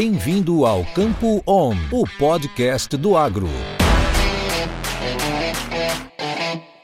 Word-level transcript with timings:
Bem-vindo 0.00 0.64
ao 0.64 0.84
Campo 0.94 1.42
On, 1.44 1.74
o 1.90 2.04
podcast 2.20 2.96
do 2.96 3.16
agro. 3.16 3.48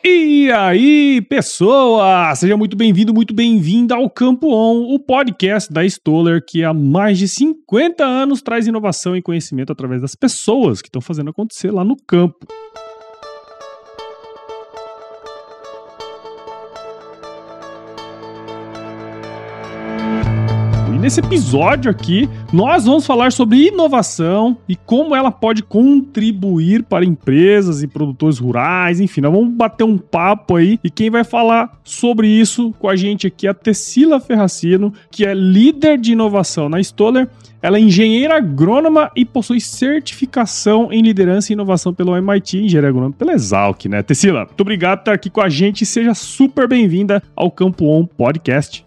E 0.04 0.50
aí, 0.50 1.20
pessoa! 1.20 2.34
Seja 2.34 2.56
muito 2.56 2.76
bem-vindo, 2.76 3.14
muito 3.14 3.32
bem-vinda 3.32 3.94
ao 3.94 4.10
Campo 4.10 4.48
On, 4.52 4.92
o 4.92 4.98
podcast 4.98 5.72
da 5.72 5.84
Stoller 5.84 6.44
que 6.44 6.64
há 6.64 6.74
mais 6.74 7.16
de 7.16 7.28
50 7.28 8.04
anos 8.04 8.42
traz 8.42 8.66
inovação 8.66 9.16
e 9.16 9.22
conhecimento 9.22 9.70
através 9.70 10.02
das 10.02 10.16
pessoas 10.16 10.82
que 10.82 10.88
estão 10.88 11.00
fazendo 11.00 11.30
acontecer 11.30 11.70
lá 11.70 11.84
no 11.84 11.94
campo. 11.94 12.48
Nesse 21.04 21.20
episódio 21.20 21.90
aqui, 21.90 22.30
nós 22.50 22.86
vamos 22.86 23.04
falar 23.04 23.30
sobre 23.30 23.68
inovação 23.68 24.56
e 24.66 24.74
como 24.74 25.14
ela 25.14 25.30
pode 25.30 25.62
contribuir 25.62 26.82
para 26.82 27.04
empresas 27.04 27.82
e 27.82 27.86
produtores 27.86 28.38
rurais, 28.38 29.00
enfim, 29.00 29.20
nós 29.20 29.30
vamos 29.30 29.50
bater 29.50 29.84
um 29.84 29.98
papo 29.98 30.56
aí 30.56 30.80
e 30.82 30.88
quem 30.88 31.10
vai 31.10 31.22
falar 31.22 31.78
sobre 31.84 32.26
isso 32.26 32.72
com 32.78 32.88
a 32.88 32.96
gente 32.96 33.26
aqui 33.26 33.46
é 33.46 33.50
a 33.50 33.54
Tessila 33.54 34.18
Ferracino, 34.18 34.94
que 35.10 35.26
é 35.26 35.34
líder 35.34 35.98
de 35.98 36.12
inovação 36.12 36.70
na 36.70 36.80
Stoller. 36.80 37.28
Ela 37.60 37.76
é 37.76 37.82
engenheira 37.82 38.38
agrônoma 38.38 39.10
e 39.14 39.26
possui 39.26 39.60
certificação 39.60 40.90
em 40.90 41.02
liderança 41.02 41.52
e 41.52 41.54
inovação 41.54 41.92
pelo 41.92 42.16
MIT, 42.16 42.64
engenheira 42.64 42.88
agrônoma 42.88 43.12
pela 43.12 43.34
Exalc, 43.34 43.84
né? 43.90 44.02
Tessila, 44.02 44.46
muito 44.46 44.60
obrigado 44.62 45.00
por 45.00 45.02
estar 45.02 45.12
aqui 45.12 45.28
com 45.28 45.42
a 45.42 45.50
gente 45.50 45.82
e 45.82 45.86
seja 45.86 46.14
super 46.14 46.66
bem-vinda 46.66 47.22
ao 47.36 47.50
Campo 47.50 47.84
On 47.90 48.06
Podcast. 48.06 48.86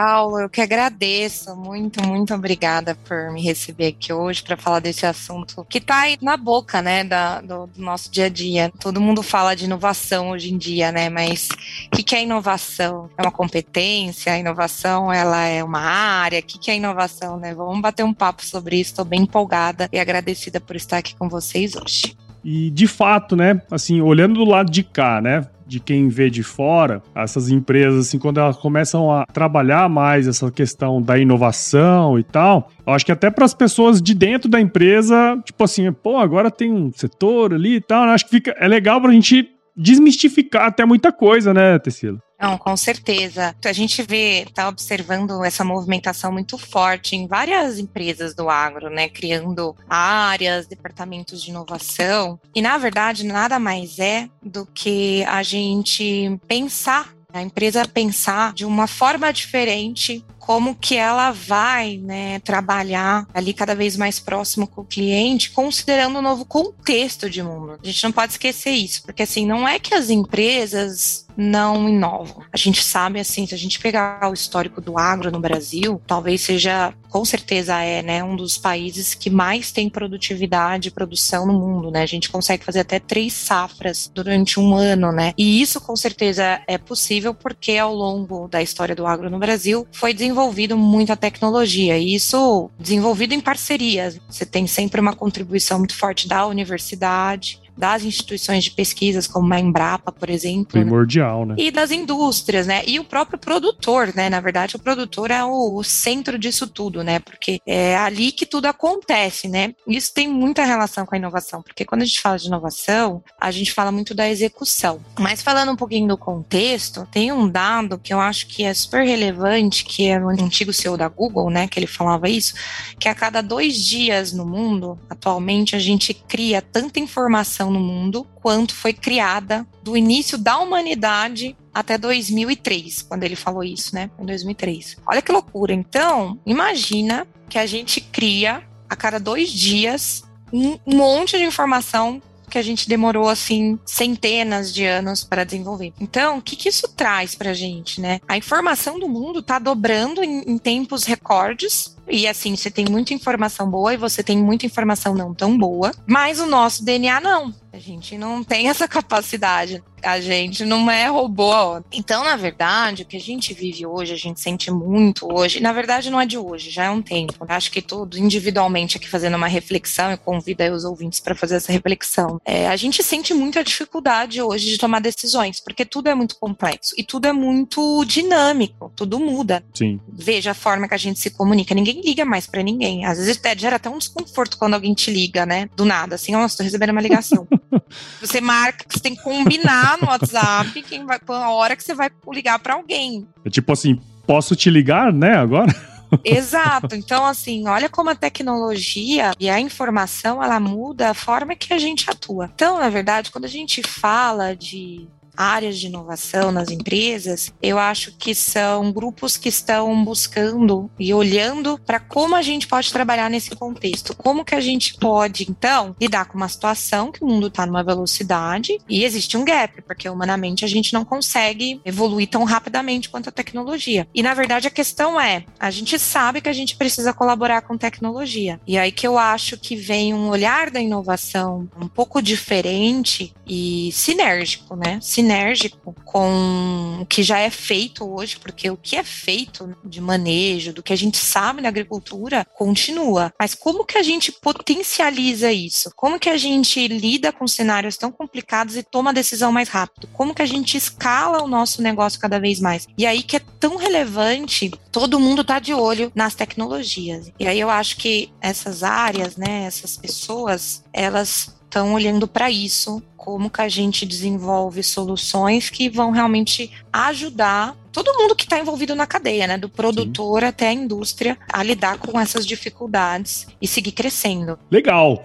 Paulo, 0.00 0.40
eu 0.40 0.48
que 0.48 0.62
agradeço. 0.62 1.54
Muito, 1.54 2.02
muito 2.02 2.32
obrigada 2.32 2.94
por 3.06 3.30
me 3.32 3.42
receber 3.42 3.88
aqui 3.88 4.10
hoje 4.10 4.42
para 4.42 4.56
falar 4.56 4.80
desse 4.80 5.04
assunto 5.04 5.62
que 5.68 5.76
está 5.76 6.00
aí 6.00 6.16
na 6.22 6.38
boca, 6.38 6.80
né, 6.80 7.04
da, 7.04 7.42
do, 7.42 7.66
do, 7.66 7.82
nosso 7.82 8.10
dia 8.10 8.24
a 8.24 8.28
dia. 8.30 8.72
Todo 8.80 8.98
mundo 8.98 9.22
fala 9.22 9.54
de 9.54 9.66
inovação 9.66 10.30
hoje 10.30 10.54
em 10.54 10.56
dia, 10.56 10.90
né, 10.90 11.10
mas 11.10 11.50
o 11.86 11.96
que, 11.96 12.02
que 12.02 12.16
é 12.16 12.22
inovação? 12.22 13.10
É 13.18 13.20
uma 13.20 13.30
competência? 13.30 14.32
A 14.32 14.38
inovação, 14.38 15.12
ela 15.12 15.44
é 15.44 15.62
uma 15.62 15.80
área? 15.80 16.40
O 16.40 16.42
que, 16.42 16.58
que 16.58 16.70
é 16.70 16.76
inovação, 16.76 17.36
né? 17.38 17.52
Vamos 17.54 17.82
bater 17.82 18.02
um 18.02 18.14
papo 18.14 18.42
sobre 18.42 18.76
isso. 18.76 18.92
Estou 18.92 19.04
bem 19.04 19.20
empolgada 19.24 19.86
e 19.92 19.98
agradecida 19.98 20.58
por 20.58 20.76
estar 20.76 20.96
aqui 20.96 21.14
com 21.14 21.28
vocês 21.28 21.76
hoje. 21.76 22.16
E 22.42 22.70
de 22.70 22.86
fato, 22.86 23.36
né, 23.36 23.60
assim, 23.70 24.00
olhando 24.00 24.36
do 24.36 24.50
lado 24.50 24.70
de 24.70 24.82
cá, 24.82 25.20
né, 25.20 25.46
de 25.70 25.78
quem 25.78 26.08
vê 26.08 26.28
de 26.28 26.42
fora, 26.42 27.00
essas 27.14 27.48
empresas, 27.48 28.08
assim, 28.08 28.18
quando 28.18 28.40
elas 28.40 28.56
começam 28.56 29.12
a 29.12 29.24
trabalhar 29.24 29.88
mais 29.88 30.26
essa 30.26 30.50
questão 30.50 31.00
da 31.00 31.16
inovação 31.16 32.18
e 32.18 32.24
tal, 32.24 32.68
eu 32.84 32.92
acho 32.92 33.06
que 33.06 33.12
até 33.12 33.30
para 33.30 33.44
as 33.44 33.54
pessoas 33.54 34.02
de 34.02 34.12
dentro 34.12 34.50
da 34.50 34.60
empresa, 34.60 35.40
tipo 35.44 35.62
assim, 35.62 35.92
pô, 35.92 36.18
agora 36.18 36.50
tem 36.50 36.72
um 36.72 36.90
setor 36.92 37.54
ali 37.54 37.76
e 37.76 37.80
tal, 37.80 38.04
eu 38.04 38.10
acho 38.10 38.24
que 38.24 38.32
fica, 38.32 38.50
é 38.58 38.66
legal 38.66 39.00
para 39.00 39.10
a 39.10 39.14
gente 39.14 39.48
desmistificar 39.76 40.66
até 40.66 40.84
muita 40.84 41.12
coisa, 41.12 41.54
né, 41.54 41.78
Tecila? 41.78 42.18
Não, 42.40 42.56
com 42.56 42.74
certeza. 42.74 43.54
A 43.62 43.72
gente 43.72 44.02
vê, 44.02 44.44
está 44.48 44.66
observando 44.66 45.44
essa 45.44 45.62
movimentação 45.62 46.32
muito 46.32 46.56
forte 46.56 47.14
em 47.14 47.26
várias 47.26 47.78
empresas 47.78 48.34
do 48.34 48.48
agro, 48.48 48.88
né? 48.88 49.10
Criando 49.10 49.76
áreas, 49.86 50.66
departamentos 50.66 51.42
de 51.42 51.50
inovação. 51.50 52.40
E, 52.54 52.62
na 52.62 52.78
verdade, 52.78 53.26
nada 53.26 53.58
mais 53.58 53.98
é 53.98 54.26
do 54.42 54.64
que 54.64 55.22
a 55.24 55.42
gente 55.42 56.40
pensar 56.48 57.12
a 57.32 57.42
empresa 57.42 57.86
pensar 57.86 58.52
de 58.52 58.64
uma 58.64 58.88
forma 58.88 59.32
diferente 59.32 60.24
como 60.50 60.74
que 60.74 60.96
ela 60.96 61.30
vai 61.30 61.98
né, 61.98 62.40
trabalhar 62.40 63.24
ali 63.32 63.54
cada 63.54 63.72
vez 63.72 63.96
mais 63.96 64.18
próximo 64.18 64.66
com 64.66 64.80
o 64.80 64.84
cliente, 64.84 65.52
considerando 65.52 66.18
o 66.18 66.22
novo 66.22 66.44
contexto 66.44 67.30
de 67.30 67.40
mundo. 67.40 67.78
A 67.80 67.86
gente 67.86 68.02
não 68.02 68.10
pode 68.10 68.32
esquecer 68.32 68.72
isso, 68.72 69.04
porque 69.04 69.22
assim, 69.22 69.46
não 69.46 69.68
é 69.68 69.78
que 69.78 69.94
as 69.94 70.10
empresas 70.10 71.24
não 71.36 71.88
inovam. 71.88 72.42
A 72.52 72.56
gente 72.56 72.82
sabe, 72.82 73.20
assim, 73.20 73.46
se 73.46 73.54
a 73.54 73.58
gente 73.58 73.78
pegar 73.78 74.28
o 74.28 74.34
histórico 74.34 74.80
do 74.80 74.98
agro 74.98 75.30
no 75.30 75.38
Brasil, 75.38 76.02
talvez 76.04 76.40
seja, 76.40 76.92
com 77.08 77.24
certeza 77.24 77.80
é, 77.80 78.02
né, 78.02 78.22
um 78.22 78.34
dos 78.34 78.58
países 78.58 79.14
que 79.14 79.30
mais 79.30 79.70
tem 79.70 79.88
produtividade 79.88 80.88
e 80.88 80.90
produção 80.90 81.46
no 81.46 81.52
mundo, 81.52 81.92
né? 81.92 82.02
A 82.02 82.06
gente 82.06 82.28
consegue 82.28 82.64
fazer 82.64 82.80
até 82.80 82.98
três 82.98 83.32
safras 83.32 84.10
durante 84.12 84.58
um 84.58 84.74
ano, 84.74 85.12
né? 85.12 85.32
E 85.38 85.62
isso, 85.62 85.80
com 85.80 85.96
certeza, 85.96 86.60
é 86.66 86.76
possível 86.76 87.32
porque 87.32 87.78
ao 87.78 87.94
longo 87.94 88.48
da 88.48 88.60
história 88.60 88.94
do 88.94 89.06
agro 89.06 89.30
no 89.30 89.38
Brasil 89.38 89.86
foi 89.92 90.12
desenvolvido 90.12 90.39
muita 90.76 91.16
tecnologia 91.16 91.98
e 91.98 92.14
isso 92.14 92.70
desenvolvido 92.78 93.34
em 93.34 93.40
parcerias. 93.40 94.18
Você 94.28 94.46
tem 94.46 94.66
sempre 94.66 95.00
uma 95.00 95.14
contribuição 95.14 95.78
muito 95.78 95.94
forte 95.94 96.26
da 96.26 96.46
universidade, 96.46 97.59
das 97.76 98.04
instituições 98.04 98.64
de 98.64 98.70
pesquisas, 98.70 99.26
como 99.26 99.52
a 99.52 99.60
Embrapa, 99.60 100.10
por 100.10 100.30
exemplo. 100.30 100.78
Né? 100.78 100.84
Primordial, 100.84 101.46
né? 101.46 101.50
né? 101.50 101.54
E 101.58 101.70
das 101.70 101.90
indústrias, 101.90 102.66
né? 102.66 102.82
E 102.86 102.98
o 102.98 103.04
próprio 103.04 103.38
produtor, 103.38 104.12
né? 104.14 104.28
Na 104.30 104.40
verdade, 104.40 104.76
o 104.76 104.78
produtor 104.78 105.30
é 105.30 105.44
o, 105.44 105.76
o, 105.76 105.84
centro 105.84 106.38
disso 106.38 106.66
tudo, 106.66 107.02
né? 107.02 107.18
Porque 107.18 107.60
é 107.66 107.96
ali 107.96 108.32
que 108.32 108.46
tudo 108.46 108.66
acontece, 108.66 109.48
né? 109.48 109.74
Isso 109.86 110.12
tem 110.14 110.28
muita 110.28 110.64
relação 110.64 111.04
com 111.04 111.14
a 111.14 111.18
inovação, 111.18 111.62
porque 111.62 111.84
quando 111.84 112.02
a 112.02 112.04
gente 112.04 112.20
fala 112.20 112.38
de 112.38 112.46
inovação, 112.46 113.22
a 113.40 113.50
gente 113.50 113.72
fala 113.72 113.92
muito 113.92 114.14
da 114.14 114.28
execução. 114.28 115.00
Mas 115.18 115.42
falando 115.42 115.72
um 115.72 115.76
pouquinho 115.76 116.08
do 116.08 116.16
contexto, 116.16 117.06
tem 117.10 117.32
um 117.32 117.48
dado 117.48 117.98
que 117.98 118.12
eu 118.12 118.20
acho 118.20 118.46
que 118.46 118.64
é 118.64 118.72
super 118.72 119.04
relevante, 119.04 119.84
que 119.84 120.06
é 120.06 120.20
o 120.20 120.28
antigo 120.28 120.72
CEO 120.72 120.96
da 120.96 121.08
Google, 121.08 121.50
né? 121.50 121.66
Que 121.68 121.78
ele 121.78 121.86
falava 121.86 122.28
isso, 122.28 122.54
que 122.98 123.08
a 123.08 123.14
cada 123.14 123.40
dois 123.40 123.84
dias 123.84 124.32
no 124.32 124.46
mundo, 124.46 124.98
atualmente, 125.08 125.74
a 125.74 125.78
gente 125.78 126.14
cria 126.14 126.62
tanta 126.62 127.00
informação 127.00 127.69
no 127.70 127.80
mundo 127.80 128.26
quanto 128.42 128.74
foi 128.74 128.92
criada 128.92 129.66
do 129.82 129.96
início 129.96 130.36
da 130.36 130.58
humanidade 130.58 131.56
até 131.72 131.96
2003, 131.96 133.02
quando 133.02 133.24
ele 133.24 133.36
falou 133.36 133.62
isso, 133.62 133.94
né? 133.94 134.10
Em 134.18 134.26
2003. 134.26 134.98
Olha 135.06 135.22
que 135.22 135.32
loucura. 135.32 135.72
Então, 135.72 136.38
imagina 136.44 137.26
que 137.48 137.58
a 137.58 137.66
gente 137.66 138.00
cria 138.00 138.62
a 138.88 138.96
cada 138.96 139.18
dois 139.18 139.50
dias 139.50 140.24
um 140.52 140.78
monte 140.86 141.38
de 141.38 141.44
informação 141.44 142.20
que 142.50 142.58
a 142.58 142.62
gente 142.62 142.88
demorou 142.88 143.28
assim 143.28 143.78
centenas 143.86 144.74
de 144.74 144.84
anos 144.84 145.22
para 145.22 145.44
desenvolver. 145.44 145.92
Então, 146.00 146.38
o 146.38 146.42
que, 146.42 146.56
que 146.56 146.68
isso 146.68 146.88
traz 146.88 147.34
para 147.34 147.50
a 147.50 147.54
gente, 147.54 148.00
né? 148.00 148.20
A 148.26 148.36
informação 148.36 148.98
do 148.98 149.08
mundo 149.08 149.38
está 149.38 149.58
dobrando 149.58 150.22
em, 150.22 150.42
em 150.46 150.58
tempos 150.58 151.04
recordes 151.04 151.96
e 152.10 152.26
assim, 152.26 152.56
você 152.56 152.70
tem 152.70 152.86
muita 152.86 153.14
informação 153.14 153.70
boa 153.70 153.94
e 153.94 153.96
você 153.96 154.22
tem 154.22 154.38
muita 154.38 154.66
informação 154.66 155.14
não 155.14 155.34
tão 155.34 155.56
boa, 155.56 155.92
mas 156.06 156.40
o 156.40 156.46
nosso 156.46 156.84
DNA 156.84 157.20
não. 157.20 157.54
A 157.72 157.78
gente 157.78 158.18
não 158.18 158.42
tem 158.42 158.68
essa 158.68 158.88
capacidade. 158.88 159.82
A 160.02 160.20
gente 160.20 160.64
não 160.64 160.90
é 160.90 161.06
robô. 161.06 161.82
Então, 161.92 162.24
na 162.24 162.34
verdade, 162.34 163.02
o 163.02 163.06
que 163.06 163.16
a 163.16 163.20
gente 163.20 163.52
vive 163.52 163.86
hoje, 163.86 164.14
a 164.14 164.16
gente 164.16 164.40
sente 164.40 164.70
muito 164.70 165.30
hoje. 165.30 165.60
Na 165.60 165.72
verdade, 165.72 166.10
não 166.10 166.20
é 166.20 166.24
de 166.24 166.38
hoje, 166.38 166.70
já 166.70 166.84
é 166.84 166.90
um 166.90 167.02
tempo. 167.02 167.34
Acho 167.46 167.70
que 167.70 167.82
todos 167.82 168.18
individualmente 168.18 168.96
aqui 168.96 169.08
fazendo 169.08 169.36
uma 169.36 169.46
reflexão 169.46 170.10
e 170.10 170.16
convido 170.16 170.62
aí 170.62 170.70
os 170.70 170.84
ouvintes 170.84 171.20
para 171.20 171.34
fazer 171.34 171.56
essa 171.56 171.70
reflexão. 171.70 172.40
É, 172.46 172.66
a 172.66 172.76
gente 172.76 173.02
sente 173.02 173.34
muita 173.34 173.62
dificuldade 173.62 174.40
hoje 174.40 174.70
de 174.70 174.78
tomar 174.78 175.00
decisões, 175.00 175.60
porque 175.60 175.84
tudo 175.84 176.08
é 176.08 176.14
muito 176.14 176.36
complexo 176.36 176.94
e 176.96 177.04
tudo 177.04 177.26
é 177.26 177.32
muito 177.32 178.02
dinâmico, 178.06 178.90
tudo 178.96 179.20
muda. 179.20 179.62
Sim. 179.74 180.00
Veja 180.08 180.52
a 180.52 180.54
forma 180.54 180.88
que 180.88 180.94
a 180.94 180.98
gente 180.98 181.20
se 181.20 181.30
comunica. 181.30 181.74
Ninguém 181.74 181.99
liga 182.00 182.24
mais 182.24 182.46
para 182.46 182.62
ninguém. 182.62 183.04
Às 183.04 183.18
vezes 183.18 183.36
até 183.36 183.56
gera 183.56 183.76
até 183.76 183.88
um 183.88 183.98
desconforto 183.98 184.58
quando 184.58 184.74
alguém 184.74 184.94
te 184.94 185.10
liga, 185.10 185.46
né? 185.46 185.68
Do 185.76 185.84
nada, 185.84 186.14
assim, 186.14 186.34
oh, 186.34 186.44
estou 186.44 186.64
recebendo 186.64 186.90
uma 186.90 187.00
ligação. 187.00 187.46
você 188.20 188.40
marca, 188.40 188.84
você 188.88 189.00
tem 189.00 189.14
que 189.14 189.22
combinar 189.22 189.98
no 190.00 190.08
WhatsApp 190.08 190.82
quem 190.82 191.04
vai, 191.04 191.18
a 191.26 191.50
hora 191.50 191.76
que 191.76 191.82
você 191.82 191.94
vai 191.94 192.10
ligar 192.32 192.58
para 192.58 192.74
alguém. 192.74 193.26
É 193.44 193.50
tipo 193.50 193.72
assim, 193.72 194.00
posso 194.26 194.54
te 194.54 194.70
ligar, 194.70 195.12
né, 195.12 195.36
agora? 195.36 195.74
Exato. 196.24 196.94
Então, 196.94 197.24
assim, 197.24 197.68
olha 197.68 197.88
como 197.88 198.10
a 198.10 198.14
tecnologia 198.14 199.32
e 199.38 199.48
a 199.48 199.60
informação 199.60 200.42
ela 200.42 200.58
muda 200.58 201.10
a 201.10 201.14
forma 201.14 201.54
que 201.54 201.72
a 201.72 201.78
gente 201.78 202.10
atua. 202.10 202.50
Então, 202.52 202.78
na 202.78 202.88
verdade, 202.88 203.30
quando 203.30 203.44
a 203.44 203.48
gente 203.48 203.82
fala 203.82 204.54
de 204.54 205.08
áreas 205.36 205.78
de 205.78 205.86
inovação 205.86 206.52
nas 206.52 206.70
empresas, 206.70 207.52
eu 207.62 207.78
acho 207.78 208.12
que 208.16 208.34
são 208.34 208.92
grupos 208.92 209.36
que 209.36 209.48
estão 209.48 210.04
buscando 210.04 210.90
e 210.98 211.12
olhando 211.12 211.78
para 211.84 212.00
como 212.00 212.36
a 212.36 212.42
gente 212.42 212.66
pode 212.66 212.92
trabalhar 212.92 213.30
nesse 213.30 213.50
contexto, 213.50 214.14
como 214.16 214.44
que 214.44 214.54
a 214.54 214.60
gente 214.60 214.94
pode, 214.94 215.46
então, 215.48 215.94
lidar 216.00 216.26
com 216.26 216.36
uma 216.36 216.48
situação 216.48 217.12
que 217.12 217.22
o 217.22 217.26
mundo 217.26 217.46
está 217.46 217.66
numa 217.66 217.82
velocidade 217.82 218.78
e 218.88 219.04
existe 219.04 219.36
um 219.36 219.44
gap, 219.44 219.82
porque 219.82 220.08
humanamente 220.08 220.64
a 220.64 220.68
gente 220.68 220.92
não 220.92 221.04
consegue 221.04 221.80
evoluir 221.84 222.28
tão 222.28 222.44
rapidamente 222.44 223.08
quanto 223.08 223.28
a 223.28 223.32
tecnologia. 223.32 224.06
E 224.14 224.22
na 224.22 224.34
verdade 224.34 224.68
a 224.68 224.70
questão 224.70 225.20
é, 225.20 225.44
a 225.58 225.70
gente 225.70 225.98
sabe 225.98 226.40
que 226.40 226.48
a 226.48 226.52
gente 226.52 226.76
precisa 226.76 227.12
colaborar 227.12 227.62
com 227.62 227.76
tecnologia. 227.76 228.60
E 228.66 228.78
aí 228.78 228.92
que 228.92 229.06
eu 229.06 229.18
acho 229.18 229.56
que 229.56 229.76
vem 229.76 230.12
um 230.14 230.28
olhar 230.28 230.70
da 230.70 230.80
inovação 230.80 231.68
um 231.80 231.88
pouco 231.88 232.22
diferente 232.22 233.34
e 233.46 233.90
sinérgico, 233.92 234.76
né? 234.76 234.98
Sinérgico 235.20 235.94
com 236.04 236.98
o 237.02 237.06
que 237.06 237.22
já 237.22 237.38
é 237.38 237.50
feito 237.50 238.10
hoje, 238.10 238.38
porque 238.38 238.70
o 238.70 238.76
que 238.76 238.96
é 238.96 239.04
feito 239.04 239.76
de 239.84 240.00
manejo, 240.00 240.72
do 240.72 240.82
que 240.82 240.92
a 240.92 240.96
gente 240.96 241.18
sabe 241.18 241.60
na 241.60 241.68
agricultura, 241.68 242.46
continua. 242.56 243.32
Mas 243.38 243.54
como 243.54 243.84
que 243.84 243.98
a 243.98 244.02
gente 244.02 244.32
potencializa 244.32 245.52
isso? 245.52 245.92
Como 245.94 246.18
que 246.18 246.30
a 246.30 246.38
gente 246.38 246.88
lida 246.88 247.30
com 247.30 247.46
cenários 247.46 247.96
tão 247.96 248.10
complicados 248.10 248.76
e 248.76 248.82
toma 248.82 249.10
a 249.10 249.14
decisão 249.14 249.52
mais 249.52 249.68
rápido? 249.68 250.08
Como 250.12 250.34
que 250.34 250.42
a 250.42 250.46
gente 250.46 250.76
escala 250.76 251.42
o 251.42 251.48
nosso 251.48 251.82
negócio 251.82 252.18
cada 252.18 252.40
vez 252.40 252.58
mais? 252.60 252.86
E 252.96 253.06
aí 253.06 253.22
que 253.22 253.36
é 253.36 253.40
tão 253.60 253.76
relevante, 253.76 254.70
todo 254.90 255.20
mundo 255.20 255.44
tá 255.44 255.58
de 255.58 255.74
olho 255.74 256.10
nas 256.14 256.34
tecnologias. 256.34 257.30
E 257.38 257.46
aí 257.46 257.60
eu 257.60 257.68
acho 257.68 257.96
que 257.98 258.32
essas 258.40 258.82
áreas, 258.82 259.36
né, 259.36 259.64
essas 259.66 259.96
pessoas, 259.96 260.82
elas 260.92 261.59
estão 261.70 261.94
olhando 261.94 262.26
para 262.26 262.50
isso, 262.50 263.00
como 263.16 263.48
que 263.48 263.62
a 263.62 263.68
gente 263.68 264.04
desenvolve 264.04 264.82
soluções 264.82 265.70
que 265.70 265.88
vão 265.88 266.10
realmente 266.10 266.72
ajudar 266.92 267.76
todo 267.92 268.12
mundo 268.18 268.34
que 268.34 268.44
está 268.44 268.58
envolvido 268.58 268.94
na 268.94 269.06
cadeia, 269.06 269.46
né, 269.46 269.56
do 269.56 269.68
produtor 269.68 270.40
Sim. 270.40 270.46
até 270.48 270.68
a 270.68 270.72
indústria, 270.72 271.38
a 271.52 271.62
lidar 271.62 271.98
com 271.98 272.18
essas 272.18 272.44
dificuldades 272.44 273.46
e 273.62 273.68
seguir 273.68 273.92
crescendo. 273.92 274.58
Legal. 274.70 275.22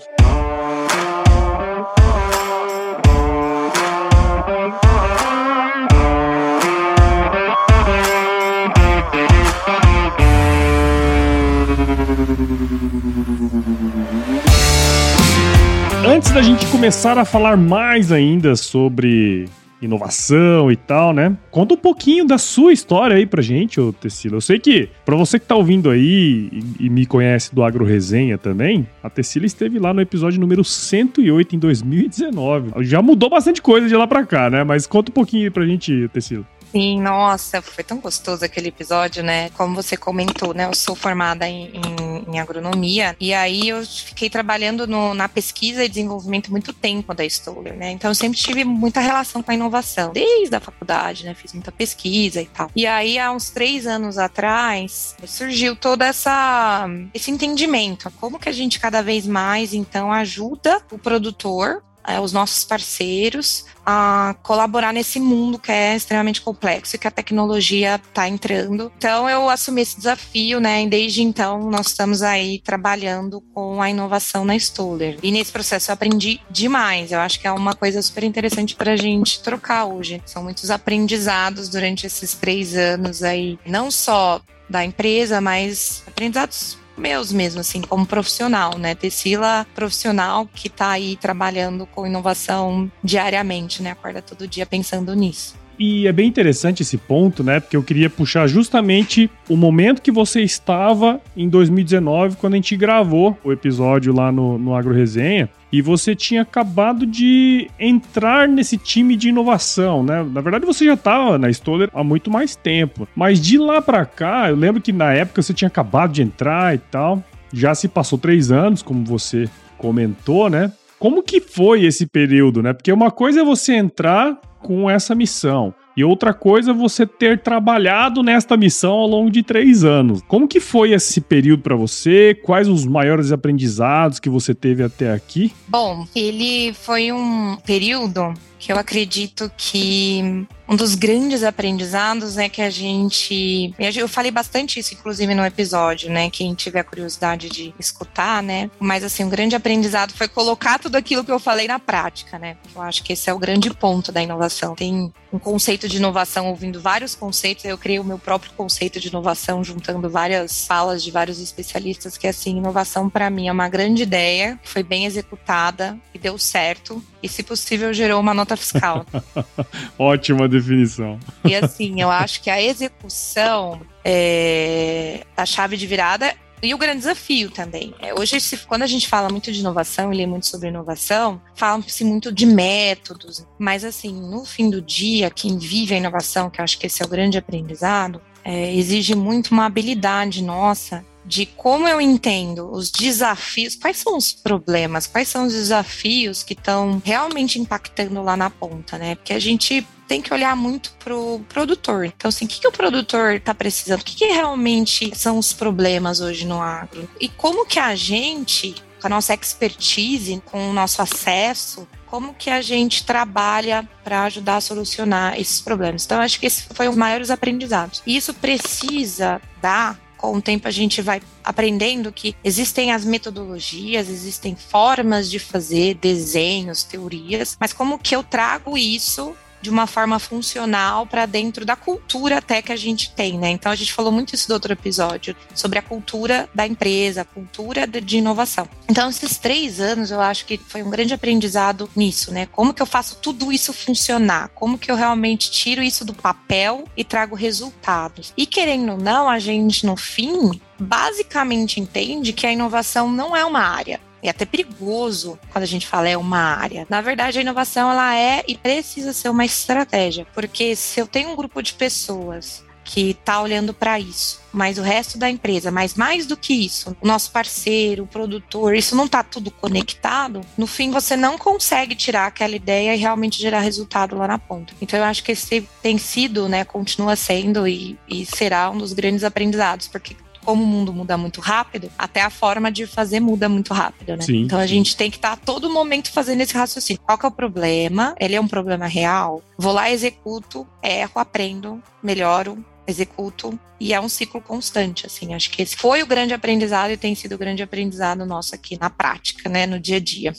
Antes 16.07 16.31
da 16.31 16.41
gente 16.43 16.67
começar 16.67 17.17
a 17.17 17.25
falar 17.25 17.57
mais 17.57 18.11
ainda 18.11 18.55
sobre 18.55 19.49
inovação 19.81 20.71
e 20.71 20.75
tal, 20.75 21.11
né? 21.11 21.35
Conta 21.49 21.73
um 21.73 21.77
pouquinho 21.77 22.25
da 22.25 22.37
sua 22.37 22.71
história 22.71 23.15
aí 23.15 23.25
pra 23.25 23.41
gente, 23.41 23.81
ô 23.81 23.91
Tecila. 23.91 24.35
Eu 24.35 24.41
sei 24.41 24.59
que, 24.59 24.87
pra 25.03 25.15
você 25.15 25.39
que 25.39 25.47
tá 25.47 25.55
ouvindo 25.55 25.89
aí 25.89 26.49
e, 26.79 26.85
e, 26.85 26.89
me 26.89 27.07
conhece 27.07 27.53
do 27.53 27.63
Agro 27.63 27.83
Resenha 27.83 28.37
também, 28.37 28.87
a 29.01 29.09
Tecila 29.09 29.47
esteve 29.47 29.79
lá 29.79 29.95
no 29.95 30.01
episódio 30.01 30.39
número 30.39 30.63
108 30.63 31.55
em 31.55 31.59
2019. 31.59 32.85
Já 32.85 33.01
mudou 33.01 33.29
bastante 33.29 33.59
coisa 33.59 33.87
de 33.87 33.95
lá 33.95 34.05
pra 34.05 34.25
cá, 34.25 34.47
né? 34.47 34.63
Mas 34.63 34.85
conta 34.85 35.09
um 35.09 35.13
pouquinho 35.13 35.45
aí 35.45 35.49
pra 35.49 35.65
gente, 35.65 36.07
Tecila. 36.13 36.45
Sim, 36.75 36.99
nossa, 36.99 37.61
foi 37.61 37.85
tão 37.85 38.01
gostoso 38.01 38.43
aquele 38.43 38.67
episódio, 38.67 39.23
né? 39.23 39.49
Como 39.51 39.73
você 39.73 39.95
comentou, 39.95 40.53
né? 40.53 40.65
Eu 40.65 40.75
sou 40.75 40.93
formada 40.93 41.47
em, 41.47 41.71
em, 41.73 42.33
em 42.33 42.37
agronomia 42.37 43.15
e 43.17 43.33
aí 43.33 43.69
eu 43.69 43.81
fiquei 43.85 44.29
trabalhando 44.29 44.85
no, 44.85 45.13
na 45.13 45.29
pesquisa 45.29 45.85
e 45.85 45.87
desenvolvimento 45.87 46.51
muito 46.51 46.73
tempo 46.73 47.13
da 47.13 47.23
Stoller, 47.23 47.77
né? 47.77 47.91
Então 47.91 48.11
eu 48.11 48.15
sempre 48.15 48.37
tive 48.37 48.65
muita 48.65 48.99
relação 48.99 49.41
com 49.41 49.51
a 49.51 49.53
inovação, 49.53 50.11
desde 50.11 50.53
a 50.53 50.59
faculdade, 50.59 51.23
né? 51.23 51.33
Fiz 51.33 51.53
muita 51.53 51.71
pesquisa 51.71 52.41
e 52.41 52.45
tal. 52.45 52.69
E 52.75 52.85
aí, 52.85 53.17
há 53.17 53.31
uns 53.31 53.49
três 53.51 53.87
anos 53.87 54.17
atrás, 54.17 55.15
surgiu 55.25 55.77
todo 55.77 56.01
essa, 56.01 56.89
esse 57.13 57.31
entendimento. 57.31 58.11
Como 58.19 58.37
que 58.37 58.49
a 58.49 58.51
gente 58.51 58.81
cada 58.81 59.01
vez 59.01 59.25
mais, 59.25 59.73
então, 59.73 60.11
ajuda 60.11 60.81
o 60.91 60.97
produtor 60.97 61.81
é, 62.07 62.19
os 62.19 62.31
nossos 62.31 62.63
parceiros 62.63 63.65
a 63.85 64.35
colaborar 64.41 64.91
nesse 64.91 65.19
mundo 65.19 65.59
que 65.59 65.71
é 65.71 65.95
extremamente 65.95 66.41
complexo 66.41 66.95
e 66.95 66.99
que 66.99 67.07
a 67.07 67.11
tecnologia 67.11 67.95
está 67.95 68.27
entrando. 68.27 68.91
Então 68.97 69.29
eu 69.29 69.49
assumi 69.49 69.81
esse 69.81 69.97
desafio, 69.97 70.59
né? 70.59 70.83
E 70.83 70.89
desde 70.89 71.21
então 71.21 71.69
nós 71.69 71.87
estamos 71.87 72.23
aí 72.23 72.59
trabalhando 72.59 73.41
com 73.53 73.81
a 73.81 73.89
inovação 73.89 74.43
na 74.43 74.55
Stoller. 74.55 75.17
E 75.21 75.31
nesse 75.31 75.51
processo 75.51 75.91
eu 75.91 75.93
aprendi 75.93 76.41
demais. 76.49 77.11
Eu 77.11 77.19
acho 77.19 77.39
que 77.39 77.47
é 77.47 77.51
uma 77.51 77.75
coisa 77.75 78.01
super 78.01 78.23
interessante 78.23 78.75
para 78.75 78.93
a 78.93 78.97
gente 78.97 79.41
trocar 79.41 79.85
hoje. 79.85 80.21
São 80.25 80.43
muitos 80.43 80.71
aprendizados 80.71 81.69
durante 81.69 82.07
esses 82.07 82.33
três 82.33 82.75
anos 82.75 83.21
aí, 83.21 83.59
não 83.65 83.91
só 83.91 84.41
da 84.67 84.83
empresa, 84.83 85.39
mas 85.39 86.03
aprendizados 86.07 86.77
meus 86.97 87.31
mesmo, 87.31 87.61
assim, 87.61 87.81
como 87.81 88.05
profissional, 88.05 88.77
né? 88.77 88.95
Tecila 88.95 89.65
profissional 89.75 90.47
que 90.53 90.67
está 90.67 90.91
aí 90.91 91.15
trabalhando 91.17 91.85
com 91.85 92.07
inovação 92.07 92.91
diariamente, 93.03 93.81
né? 93.81 93.91
Acorda 93.91 94.21
todo 94.21 94.47
dia 94.47 94.65
pensando 94.65 95.13
nisso. 95.13 95.64
E 95.77 96.07
é 96.07 96.11
bem 96.11 96.27
interessante 96.27 96.81
esse 96.81 96.97
ponto, 96.97 97.43
né? 97.43 97.59
Porque 97.59 97.75
eu 97.75 97.83
queria 97.83 98.09
puxar 98.09 98.47
justamente 98.47 99.29
o 99.49 99.55
momento 99.55 100.01
que 100.01 100.11
você 100.11 100.41
estava 100.41 101.19
em 101.35 101.49
2019, 101.49 102.37
quando 102.37 102.53
a 102.53 102.57
gente 102.57 102.75
gravou 102.75 103.37
o 103.43 103.51
episódio 103.51 104.13
lá 104.13 104.31
no, 104.31 104.57
no 104.57 104.75
Agro 104.75 104.93
Resenha. 104.93 105.49
E 105.71 105.81
você 105.81 106.15
tinha 106.15 106.43
acabado 106.43 107.05
de 107.05 107.69
entrar 107.77 108.47
nesse 108.47 108.77
time 108.77 109.15
de 109.15 109.29
inovação, 109.29 110.03
né? 110.03 110.25
Na 110.31 110.39
verdade, 110.39 110.65
você 110.65 110.85
já 110.85 110.93
estava 110.93 111.37
na 111.37 111.49
Stoller 111.49 111.89
há 111.93 112.03
muito 112.03 112.31
mais 112.31 112.55
tempo. 112.55 113.07
Mas 113.13 113.41
de 113.41 113.57
lá 113.57 113.81
para 113.81 114.05
cá, 114.05 114.49
eu 114.49 114.55
lembro 114.55 114.81
que 114.81 114.93
na 114.93 115.13
época 115.13 115.41
você 115.41 115.53
tinha 115.53 115.67
acabado 115.67 116.13
de 116.13 116.21
entrar 116.21 116.73
e 116.73 116.77
tal. 116.77 117.21
Já 117.51 117.75
se 117.75 117.87
passou 117.87 118.17
três 118.17 118.51
anos, 118.51 118.81
como 118.81 119.03
você 119.03 119.49
comentou, 119.77 120.49
né? 120.49 120.71
Como 120.99 121.21
que 121.23 121.39
foi 121.39 121.85
esse 121.85 122.05
período, 122.05 122.61
né? 122.61 122.73
Porque 122.73 122.91
uma 122.91 123.11
coisa 123.11 123.41
é 123.41 123.43
você 123.43 123.73
entrar 123.73 124.39
com 124.61 124.89
essa 124.89 125.13
missão. 125.13 125.73
E 125.97 126.03
outra 126.03 126.33
coisa 126.33 126.71
é 126.71 126.73
você 126.73 127.05
ter 127.05 127.41
trabalhado 127.41 128.21
nesta 128.21 128.57
missão 128.57 128.91
ao 128.91 129.07
longo 129.07 129.31
de 129.31 129.41
três 129.41 129.85
anos. 129.85 130.21
Como 130.27 130.47
que 130.47 130.59
foi 130.59 130.91
esse 130.91 131.21
período 131.21 131.63
para 131.63 131.75
você? 131.75 132.37
Quais 132.43 132.67
os 132.67 132.85
maiores 132.85 133.31
aprendizados 133.31 134.19
que 134.19 134.27
você 134.27 134.53
teve 134.53 134.83
até 134.83 135.13
aqui? 135.13 135.53
Bom, 135.67 136.05
ele 136.13 136.73
foi 136.73 137.13
um 137.13 137.55
período 137.65 138.33
que 138.59 138.71
eu 138.71 138.77
acredito 138.77 139.51
que 139.57 140.47
um 140.67 140.75
dos 140.75 140.95
grandes 140.95 141.43
aprendizados 141.43 142.37
é 142.37 142.49
que 142.49 142.61
a 142.61 142.69
gente. 142.69 143.73
Eu 143.77 144.07
falei 144.07 144.31
bastante 144.31 144.79
isso, 144.79 144.93
inclusive, 144.93 145.33
no 145.35 145.45
episódio, 145.45 146.09
né? 146.09 146.29
Quem 146.29 146.53
tiver 146.55 146.83
curiosidade 146.83 147.49
de 147.49 147.73
escutar, 147.79 148.41
né? 148.41 148.69
Mas, 148.79 149.03
assim, 149.03 149.23
um 149.23 149.29
grande 149.29 149.55
aprendizado 149.55 150.13
foi 150.13 150.27
colocar 150.27 150.79
tudo 150.79 150.95
aquilo 150.95 151.23
que 151.23 151.31
eu 151.31 151.39
falei 151.39 151.67
na 151.67 151.77
prática, 151.79 152.39
né? 152.39 152.57
Eu 152.75 152.81
acho 152.81 153.03
que 153.03 153.13
esse 153.13 153.29
é 153.29 153.33
o 153.33 153.37
grande 153.39 153.69
ponto 153.73 154.11
da 154.11 154.23
inovação. 154.23 154.75
Tem 154.75 155.13
um 155.31 155.39
conceito 155.39 155.87
de 155.87 155.97
inovação 155.97 156.47
ouvindo 156.47 156.81
vários 156.81 157.13
conceitos, 157.13 157.65
eu 157.65 157.77
criei 157.77 157.99
o 157.99 158.03
meu 158.03 158.17
próprio 158.17 158.51
conceito 158.53 158.99
de 158.99 159.09
inovação, 159.09 159.63
juntando 159.63 160.09
várias 160.09 160.65
falas 160.65 161.03
de 161.03 161.11
vários 161.11 161.39
especialistas, 161.39 162.17
que, 162.17 162.27
assim, 162.27 162.57
inovação 162.57 163.09
para 163.09 163.29
mim 163.29 163.47
é 163.47 163.51
uma 163.51 163.69
grande 163.69 164.03
ideia, 164.03 164.59
foi 164.63 164.81
bem 164.81 165.05
executada 165.05 165.97
e 166.13 166.17
deu 166.17 166.37
certo. 166.37 167.03
E, 167.21 167.29
se 167.29 167.43
possível, 167.43 167.93
gerou 167.93 168.19
uma 168.19 168.33
nota 168.45 168.55
fiscal. 168.55 169.05
Ótima 169.97 170.47
definição. 170.47 171.19
E 171.43 171.55
assim, 171.55 172.01
eu 172.01 172.11
acho 172.11 172.41
que 172.41 172.49
a 172.49 172.61
execução 172.61 173.81
é 174.03 175.25
a 175.35 175.45
chave 175.45 175.75
de 175.75 175.87
virada 175.87 176.33
e 176.61 176.73
o 176.73 176.77
grande 176.77 176.99
desafio 176.99 177.49
também. 177.49 177.93
É, 177.99 178.13
hoje, 178.13 178.37
quando 178.67 178.83
a 178.83 178.87
gente 178.87 179.07
fala 179.07 179.29
muito 179.29 179.51
de 179.51 179.59
inovação 179.59 180.13
e 180.13 180.17
lê 180.17 180.25
muito 180.25 180.45
sobre 180.45 180.69
inovação, 180.69 181.41
fala-se 181.55 182.03
muito 182.03 182.31
de 182.31 182.45
métodos, 182.45 183.45
mas 183.59 183.83
assim, 183.83 184.13
no 184.13 184.45
fim 184.45 184.69
do 184.69 184.81
dia, 184.81 185.29
quem 185.29 185.57
vive 185.57 185.93
a 185.93 185.97
inovação, 185.97 186.49
que 186.49 186.61
eu 186.61 186.63
acho 186.63 186.79
que 186.79 186.87
esse 186.87 187.01
é 187.01 187.05
o 187.05 187.09
grande 187.09 187.37
aprendizado, 187.37 188.21
é, 188.43 188.73
exige 188.73 189.15
muito 189.15 189.51
uma 189.51 189.65
habilidade 189.65 190.43
nossa 190.43 191.03
de 191.25 191.45
como 191.45 191.87
eu 191.87 191.99
entendo 191.99 192.71
os 192.71 192.91
desafios, 192.91 193.75
quais 193.75 193.97
são 193.97 194.15
os 194.15 194.31
problemas, 194.31 195.07
quais 195.07 195.27
são 195.27 195.47
os 195.47 195.53
desafios 195.53 196.43
que 196.43 196.53
estão 196.53 197.01
realmente 197.03 197.59
impactando 197.59 198.21
lá 198.21 198.37
na 198.37 198.49
ponta, 198.49 198.97
né? 198.97 199.15
Porque 199.15 199.33
a 199.33 199.39
gente 199.39 199.85
tem 200.07 200.21
que 200.21 200.33
olhar 200.33 200.55
muito 200.55 200.93
pro 201.03 201.41
produtor. 201.49 202.05
Então, 202.05 202.29
assim, 202.29 202.45
o 202.45 202.47
que, 202.47 202.61
que 202.61 202.67
o 202.67 202.71
produtor 202.71 203.33
está 203.33 203.53
precisando? 203.53 204.01
O 204.01 204.05
que, 204.05 204.15
que 204.15 204.25
realmente 204.25 205.11
são 205.15 205.39
os 205.39 205.51
problemas 205.51 206.21
hoje 206.21 206.45
no 206.45 206.61
agro? 206.61 207.09
E 207.19 207.27
como 207.27 207.65
que 207.65 207.79
a 207.79 207.95
gente, 207.95 208.75
com 209.01 209.07
a 209.07 209.09
nossa 209.09 209.33
expertise, 209.33 210.41
com 210.45 210.69
o 210.69 210.73
nosso 210.73 211.01
acesso, 211.01 211.87
como 212.05 212.33
que 212.33 212.49
a 212.49 212.61
gente 212.61 213.03
trabalha 213.03 213.87
para 214.03 214.23
ajudar 214.23 214.57
a 214.57 214.61
solucionar 214.61 215.39
esses 215.39 215.59
problemas. 215.59 216.05
Então, 216.05 216.21
acho 216.21 216.39
que 216.39 216.45
esse 216.45 216.63
foi 216.73 216.87
um 216.87 216.91
dos 216.91 216.99
maiores 216.99 217.29
aprendizados. 217.29 218.01
E 218.05 218.15
isso 218.15 218.33
precisa 218.33 219.41
dar 219.59 219.99
com 220.17 220.35
o 220.35 220.41
tempo 220.41 220.67
a 220.67 220.71
gente 220.71 221.01
vai 221.01 221.21
aprendendo 221.43 222.11
que 222.11 222.35
existem 222.43 222.91
as 222.91 223.05
metodologias, 223.05 224.09
existem 224.09 224.55
formas 224.55 225.29
de 225.29 225.39
fazer 225.39 225.95
desenhos, 225.95 226.83
teorias, 226.83 227.57
mas 227.59 227.73
como 227.73 227.99
que 227.99 228.15
eu 228.15 228.23
trago 228.23 228.77
isso 228.77 229.35
de 229.65 229.69
uma 229.71 229.87
forma 229.87 230.19
funcional 230.19 231.07
para 231.07 231.25
dentro 231.25 231.65
da 231.65 231.75
cultura 231.75 232.37
até 232.37 232.61
que 232.61 232.71
a 232.71 232.75
gente 232.75 233.11
tem, 233.15 233.39
né? 233.39 233.49
Então 233.49 233.71
a 233.71 233.75
gente 233.75 233.91
falou 233.91 234.11
muito 234.11 234.35
isso 234.35 234.47
do 234.47 234.53
outro 234.53 234.71
episódio, 234.71 235.35
sobre 235.55 235.79
a 235.79 235.81
cultura 235.81 236.47
da 236.53 236.67
empresa, 236.67 237.21
a 237.21 237.25
cultura 237.25 237.87
de 237.87 238.17
inovação. 238.17 238.69
Então 238.87 239.09
esses 239.09 239.39
três 239.39 239.79
anos 239.79 240.11
eu 240.11 240.21
acho 240.21 240.45
que 240.45 240.59
foi 240.59 240.83
um 240.83 240.89
grande 240.91 241.15
aprendizado 241.15 241.89
nisso, 241.95 242.31
né? 242.31 242.45
Como 242.51 242.75
que 242.75 242.81
eu 242.81 242.85
faço 242.85 243.15
tudo 243.15 243.51
isso 243.51 243.73
funcionar? 243.73 244.49
Como 244.49 244.77
que 244.77 244.91
eu 244.91 244.95
realmente 244.95 245.49
tiro 245.49 245.81
isso 245.81 246.05
do 246.05 246.13
papel 246.13 246.83
e 246.95 247.03
trago 247.03 247.35
resultados? 247.35 248.33
E 248.37 248.45
querendo 248.45 248.91
ou 248.91 248.97
não, 248.99 249.27
a 249.27 249.39
gente 249.39 249.83
no 249.83 249.97
fim 249.97 250.61
basicamente 250.79 251.79
entende 251.79 252.33
que 252.33 252.45
a 252.45 252.53
inovação 252.53 253.09
não 253.09 253.35
é 253.35 253.43
uma 253.43 253.61
área 253.61 253.99
é 254.27 254.29
até 254.29 254.45
perigoso 254.45 255.39
quando 255.51 255.63
a 255.63 255.67
gente 255.67 255.87
fala 255.87 256.09
é 256.09 256.17
uma 256.17 256.55
área. 256.55 256.85
Na 256.89 257.01
verdade, 257.01 257.37
a 257.37 257.41
inovação 257.41 257.91
ela 257.91 258.15
é 258.15 258.43
e 258.47 258.57
precisa 258.57 259.13
ser 259.13 259.29
uma 259.29 259.45
estratégia, 259.45 260.25
porque 260.33 260.75
se 260.75 260.99
eu 260.99 261.07
tenho 261.07 261.29
um 261.29 261.35
grupo 261.35 261.61
de 261.61 261.73
pessoas 261.73 262.65
que 262.85 263.09
está 263.09 263.41
olhando 263.41 263.73
para 263.73 263.99
isso, 263.99 264.39
mas 264.53 264.77
o 264.77 264.83
resto 264.83 265.17
da 265.17 265.27
empresa, 265.27 265.71
mas 265.71 265.95
mais 265.95 266.27
do 266.27 266.37
que 266.37 266.53
isso, 266.53 266.95
o 267.01 267.07
nosso 267.07 267.31
parceiro, 267.31 268.03
o 268.03 268.07
produtor, 268.07 268.75
isso 268.75 268.95
não 268.95 269.05
está 269.05 269.23
tudo 269.23 269.49
conectado, 269.49 270.41
no 270.55 270.67
fim 270.67 270.91
você 270.91 271.17
não 271.17 271.35
consegue 271.35 271.95
tirar 271.95 272.27
aquela 272.27 272.55
ideia 272.55 272.95
e 272.95 272.99
realmente 272.99 273.41
gerar 273.41 273.61
resultado 273.61 274.15
lá 274.15 274.27
na 274.27 274.37
ponta. 274.37 274.73
Então 274.79 274.99
eu 274.99 275.05
acho 275.05 275.23
que 275.23 275.31
esse 275.31 275.67
tem 275.81 275.97
sido, 275.97 276.47
né, 276.47 276.63
continua 276.63 277.15
sendo 277.15 277.67
e, 277.67 277.97
e 278.07 278.23
será 278.23 278.69
um 278.69 278.77
dos 278.77 278.93
grandes 278.93 279.23
aprendizados, 279.23 279.87
porque 279.87 280.15
como 280.45 280.63
o 280.63 280.67
mundo 280.67 280.93
muda 280.93 281.17
muito 281.17 281.41
rápido, 281.41 281.91
até 281.97 282.21
a 282.21 282.29
forma 282.29 282.71
de 282.71 282.85
fazer 282.85 283.19
muda 283.19 283.49
muito 283.49 283.73
rápido, 283.73 284.15
né? 284.15 284.21
Sim, 284.21 284.43
então 284.43 284.59
a 284.59 284.61
sim. 284.61 284.75
gente 284.75 284.95
tem 284.95 285.09
que 285.09 285.17
estar 285.17 285.29
tá 285.29 285.33
a 285.33 285.37
todo 285.37 285.69
momento 285.69 286.11
fazendo 286.11 286.41
esse 286.41 286.53
raciocínio. 286.53 287.01
Qual 287.03 287.17
que 287.17 287.25
é 287.25 287.29
o 287.29 287.31
problema? 287.31 288.15
Ele 288.19 288.35
é 288.35 288.41
um 288.41 288.47
problema 288.47 288.85
real? 288.85 289.41
Vou 289.57 289.73
lá, 289.73 289.89
executo, 289.89 290.67
erro, 290.83 291.13
aprendo, 291.15 291.81
melhoro, 292.01 292.63
executo 292.87 293.59
e 293.79 293.93
é 293.93 293.99
um 293.99 294.07
ciclo 294.07 294.39
constante, 294.39 295.05
assim. 295.05 295.33
Acho 295.33 295.49
que 295.49 295.61
esse 295.61 295.75
foi 295.75 296.03
o 296.03 296.07
grande 296.07 296.33
aprendizado 296.33 296.91
e 296.91 296.97
tem 296.97 297.15
sido 297.15 297.35
o 297.35 297.37
grande 297.37 297.63
aprendizado 297.63 298.25
nosso 298.25 298.55
aqui 298.55 298.77
na 298.79 298.89
prática, 298.89 299.49
né, 299.49 299.65
no 299.65 299.79
dia 299.79 299.97
a 299.97 299.99
dia. 299.99 300.33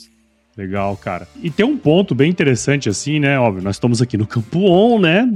Legal, 0.57 0.97
cara. 0.97 1.27
E 1.43 1.51
tem 1.51 1.63
um 1.63 1.77
ponto 1.77 2.15
bem 2.15 2.31
interessante, 2.31 2.89
assim, 2.89 3.19
né? 3.19 3.37
Óbvio, 3.37 3.61
nós 3.61 3.75
estamos 3.75 4.01
aqui 4.01 4.17
no 4.17 4.25
Campo 4.25 4.65
On, 4.67 4.99
né? 4.99 5.29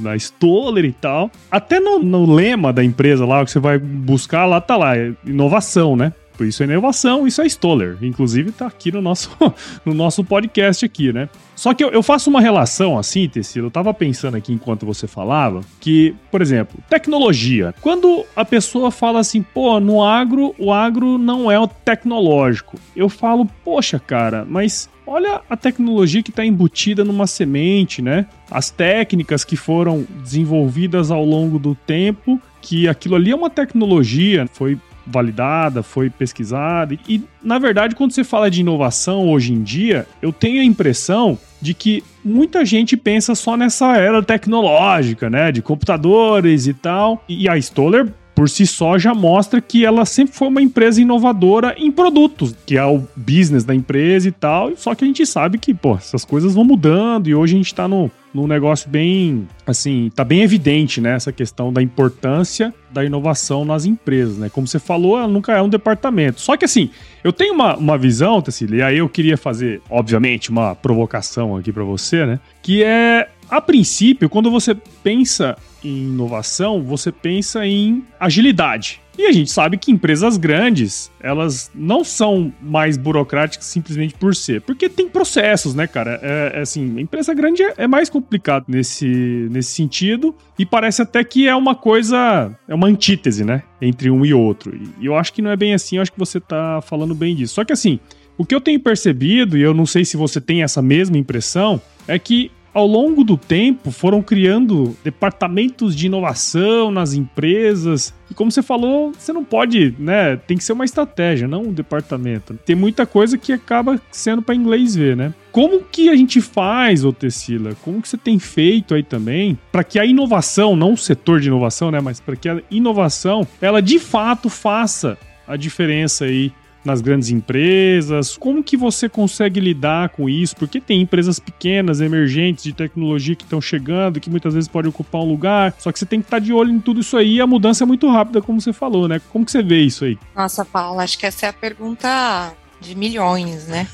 Na 0.00 0.16
Stoller 0.16 0.86
e 0.86 0.92
tal. 0.92 1.30
Até 1.50 1.78
no, 1.78 1.98
no 1.98 2.32
lema 2.32 2.72
da 2.72 2.82
empresa 2.82 3.26
lá, 3.26 3.44
que 3.44 3.50
você 3.50 3.58
vai 3.58 3.78
buscar 3.78 4.46
lá, 4.46 4.62
tá 4.62 4.78
lá, 4.78 4.96
é 4.96 5.12
inovação, 5.26 5.94
né? 5.94 6.14
Isso 6.44 6.62
é 6.62 6.66
inovação, 6.66 7.26
isso 7.26 7.40
é 7.40 7.46
Stoller. 7.46 7.96
Inclusive 8.02 8.52
tá 8.52 8.66
aqui 8.66 8.90
no 8.92 9.00
nosso, 9.02 9.30
no 9.84 9.94
nosso 9.94 10.24
podcast 10.24 10.84
aqui, 10.84 11.12
né? 11.12 11.28
Só 11.54 11.72
que 11.74 11.84
eu, 11.84 11.90
eu 11.90 12.02
faço 12.02 12.28
uma 12.28 12.40
relação 12.40 12.98
assim, 12.98 13.28
Tecido, 13.28 13.66
eu 13.66 13.70
tava 13.70 13.94
pensando 13.94 14.36
aqui 14.36 14.52
enquanto 14.52 14.84
você 14.84 15.06
falava, 15.06 15.60
que, 15.78 16.14
por 16.30 16.42
exemplo, 16.42 16.78
tecnologia. 16.88 17.74
Quando 17.80 18.24
a 18.34 18.44
pessoa 18.44 18.90
fala 18.90 19.20
assim, 19.20 19.42
pô, 19.42 19.78
no 19.78 20.02
agro, 20.02 20.54
o 20.58 20.72
agro 20.72 21.18
não 21.18 21.50
é 21.50 21.58
o 21.58 21.68
tecnológico. 21.68 22.78
Eu 22.96 23.08
falo, 23.08 23.46
poxa, 23.64 23.98
cara, 23.98 24.44
mas 24.48 24.90
olha 25.06 25.40
a 25.48 25.56
tecnologia 25.56 26.22
que 26.22 26.30
está 26.30 26.44
embutida 26.44 27.04
numa 27.04 27.26
semente, 27.26 28.00
né? 28.02 28.26
As 28.50 28.70
técnicas 28.70 29.44
que 29.44 29.56
foram 29.56 30.06
desenvolvidas 30.22 31.10
ao 31.10 31.24
longo 31.24 31.58
do 31.58 31.74
tempo, 31.74 32.40
que 32.60 32.88
aquilo 32.88 33.16
ali 33.16 33.30
é 33.30 33.36
uma 33.36 33.50
tecnologia, 33.50 34.48
foi 34.52 34.78
validada, 35.06 35.82
foi 35.82 36.10
pesquisada. 36.10 36.96
E, 37.08 37.22
na 37.42 37.58
verdade, 37.58 37.94
quando 37.94 38.12
você 38.12 38.24
fala 38.24 38.50
de 38.50 38.60
inovação 38.60 39.28
hoje 39.28 39.52
em 39.52 39.62
dia, 39.62 40.06
eu 40.20 40.32
tenho 40.32 40.60
a 40.60 40.64
impressão 40.64 41.38
de 41.60 41.74
que 41.74 42.02
muita 42.24 42.64
gente 42.64 42.96
pensa 42.96 43.34
só 43.34 43.56
nessa 43.56 43.96
era 43.96 44.22
tecnológica, 44.22 45.30
né? 45.30 45.52
De 45.52 45.62
computadores 45.62 46.66
e 46.66 46.74
tal. 46.74 47.24
E 47.28 47.48
a 47.48 47.56
Stoller 47.56 48.12
por 48.34 48.48
si 48.48 48.66
só 48.66 48.98
já 48.98 49.14
mostra 49.14 49.60
que 49.60 49.84
ela 49.84 50.04
sempre 50.04 50.34
foi 50.34 50.48
uma 50.48 50.62
empresa 50.62 51.00
inovadora 51.00 51.74
em 51.76 51.90
produtos, 51.90 52.54
que 52.66 52.76
é 52.76 52.84
o 52.84 53.02
business 53.16 53.64
da 53.64 53.74
empresa 53.74 54.28
e 54.28 54.32
tal. 54.32 54.76
Só 54.76 54.94
que 54.94 55.04
a 55.04 55.06
gente 55.06 55.24
sabe 55.26 55.58
que, 55.58 55.74
pô, 55.74 55.94
essas 55.96 56.24
coisas 56.24 56.54
vão 56.54 56.64
mudando 56.64 57.28
e 57.28 57.34
hoje 57.34 57.54
a 57.54 57.58
gente 57.58 57.74
tá 57.74 57.86
no, 57.86 58.10
num 58.32 58.46
negócio 58.46 58.88
bem, 58.88 59.46
assim, 59.66 60.10
tá 60.14 60.24
bem 60.24 60.42
evidente, 60.42 61.00
né, 61.00 61.14
essa 61.14 61.32
questão 61.32 61.72
da 61.72 61.82
importância 61.82 62.72
da 62.90 63.04
inovação 63.04 63.64
nas 63.64 63.84
empresas, 63.84 64.36
né? 64.36 64.50
Como 64.50 64.66
você 64.66 64.78
falou, 64.78 65.18
ela 65.18 65.28
nunca 65.28 65.52
é 65.52 65.62
um 65.62 65.68
departamento. 65.68 66.40
Só 66.40 66.56
que 66.56 66.64
assim, 66.64 66.90
eu 67.24 67.32
tenho 67.32 67.54
uma, 67.54 67.76
uma 67.76 67.96
visão, 67.96 68.40
Tecília, 68.42 68.76
e 68.76 68.82
aí 68.82 68.98
eu 68.98 69.08
queria 69.08 69.36
fazer, 69.36 69.80
obviamente, 69.88 70.50
uma 70.50 70.74
provocação 70.74 71.56
aqui 71.56 71.72
para 71.72 71.84
você, 71.84 72.26
né? 72.26 72.40
Que 72.62 72.82
é, 72.82 73.28
a 73.50 73.60
princípio, 73.60 74.28
quando 74.28 74.50
você 74.50 74.74
pensa 75.02 75.56
em 75.84 76.08
inovação, 76.08 76.82
você 76.82 77.10
pensa 77.10 77.66
em 77.66 78.04
agilidade. 78.18 79.00
E 79.18 79.26
a 79.26 79.32
gente 79.32 79.50
sabe 79.50 79.76
que 79.76 79.92
empresas 79.92 80.38
grandes, 80.38 81.12
elas 81.20 81.70
não 81.74 82.02
são 82.02 82.52
mais 82.62 82.96
burocráticas 82.96 83.66
simplesmente 83.66 84.14
por 84.14 84.34
ser. 84.34 84.62
Porque 84.62 84.88
tem 84.88 85.06
processos, 85.06 85.74
né, 85.74 85.86
cara? 85.86 86.18
É, 86.22 86.52
é 86.54 86.60
assim, 86.60 86.98
empresa 86.98 87.34
grande 87.34 87.62
é, 87.62 87.74
é, 87.76 87.86
mais 87.86 88.08
complicado 88.08 88.64
nesse, 88.68 89.48
nesse 89.50 89.72
sentido. 89.72 90.34
E 90.58 90.64
parece 90.64 91.02
até 91.02 91.22
que 91.22 91.46
é 91.46 91.54
uma 91.54 91.74
coisa, 91.74 92.56
é 92.66 92.74
uma 92.74 92.86
antítese, 92.86 93.44
né? 93.44 93.62
Entre 93.82 94.10
um 94.10 94.24
e 94.24 94.32
outro. 94.32 94.74
E 94.98 95.04
eu 95.04 95.14
acho 95.14 95.32
que 95.32 95.42
não 95.42 95.50
é 95.50 95.56
bem 95.56 95.74
assim, 95.74 95.96
eu 95.96 96.02
acho 96.02 96.12
que 96.12 96.18
você 96.18 96.40
tá 96.40 96.80
falando 96.80 97.14
bem 97.14 97.36
disso. 97.36 97.54
Só 97.54 97.64
que 97.64 97.72
assim, 97.72 98.00
o 98.38 98.46
que 98.46 98.54
eu 98.54 98.60
tenho 98.60 98.80
percebido, 98.80 99.58
e 99.58 99.62
eu 99.62 99.74
não 99.74 99.84
sei 99.84 100.06
se 100.06 100.16
você 100.16 100.40
tem 100.40 100.62
essa 100.62 100.80
mesma 100.80 101.18
impressão, 101.18 101.80
é 102.08 102.18
que 102.18 102.50
ao 102.74 102.86
longo 102.86 103.22
do 103.22 103.36
tempo 103.36 103.90
foram 103.90 104.22
criando 104.22 104.96
departamentos 105.04 105.94
de 105.94 106.06
inovação 106.06 106.90
nas 106.90 107.12
empresas. 107.14 108.14
E 108.30 108.34
como 108.34 108.50
você 108.50 108.62
falou, 108.62 109.12
você 109.12 109.32
não 109.32 109.44
pode, 109.44 109.94
né? 109.98 110.36
Tem 110.36 110.56
que 110.56 110.64
ser 110.64 110.72
uma 110.72 110.84
estratégia, 110.84 111.46
não 111.46 111.64
um 111.64 111.72
departamento. 111.72 112.58
Tem 112.64 112.74
muita 112.74 113.04
coisa 113.04 113.36
que 113.36 113.52
acaba 113.52 114.00
sendo 114.10 114.40
para 114.40 114.54
inglês 114.54 114.94
ver, 114.94 115.16
né? 115.16 115.34
Como 115.50 115.82
que 115.82 116.08
a 116.08 116.16
gente 116.16 116.40
faz, 116.40 117.04
ô 117.04 117.12
Tessila? 117.12 117.74
Como 117.82 118.00
que 118.00 118.08
você 118.08 118.16
tem 118.16 118.38
feito 118.38 118.94
aí 118.94 119.02
também 119.02 119.58
para 119.70 119.84
que 119.84 119.98
a 119.98 120.06
inovação, 120.06 120.74
não 120.74 120.94
o 120.94 120.96
setor 120.96 121.40
de 121.40 121.48
inovação, 121.48 121.90
né, 121.90 122.00
mas 122.00 122.20
para 122.20 122.36
que 122.36 122.48
a 122.48 122.62
inovação, 122.70 123.46
ela 123.60 123.82
de 123.82 123.98
fato 123.98 124.48
faça 124.48 125.18
a 125.46 125.56
diferença 125.56 126.24
aí 126.24 126.52
nas 126.84 127.00
grandes 127.00 127.30
empresas? 127.30 128.36
Como 128.36 128.62
que 128.62 128.76
você 128.76 129.08
consegue 129.08 129.60
lidar 129.60 130.10
com 130.10 130.28
isso? 130.28 130.56
Porque 130.56 130.80
tem 130.80 131.00
empresas 131.00 131.38
pequenas, 131.38 132.00
emergentes 132.00 132.64
de 132.64 132.72
tecnologia 132.72 133.34
que 133.34 133.44
estão 133.44 133.60
chegando, 133.60 134.20
que 134.20 134.30
muitas 134.30 134.54
vezes 134.54 134.68
podem 134.68 134.88
ocupar 134.88 135.22
um 135.22 135.28
lugar, 135.28 135.74
só 135.78 135.92
que 135.92 135.98
você 135.98 136.06
tem 136.06 136.20
que 136.20 136.26
estar 136.26 136.38
de 136.38 136.52
olho 136.52 136.70
em 136.70 136.80
tudo 136.80 137.00
isso 137.00 137.16
aí 137.16 137.36
e 137.36 137.40
a 137.40 137.46
mudança 137.46 137.84
é 137.84 137.86
muito 137.86 138.08
rápida, 138.10 138.42
como 138.42 138.60
você 138.60 138.72
falou, 138.72 139.08
né? 139.08 139.20
Como 139.30 139.44
que 139.44 139.50
você 139.50 139.62
vê 139.62 139.80
isso 139.80 140.04
aí? 140.04 140.18
Nossa, 140.34 140.64
Paula, 140.64 141.02
acho 141.02 141.18
que 141.18 141.26
essa 141.26 141.46
é 141.46 141.48
a 141.48 141.52
pergunta 141.52 142.52
de 142.80 142.94
milhões, 142.96 143.66
né? 143.68 143.86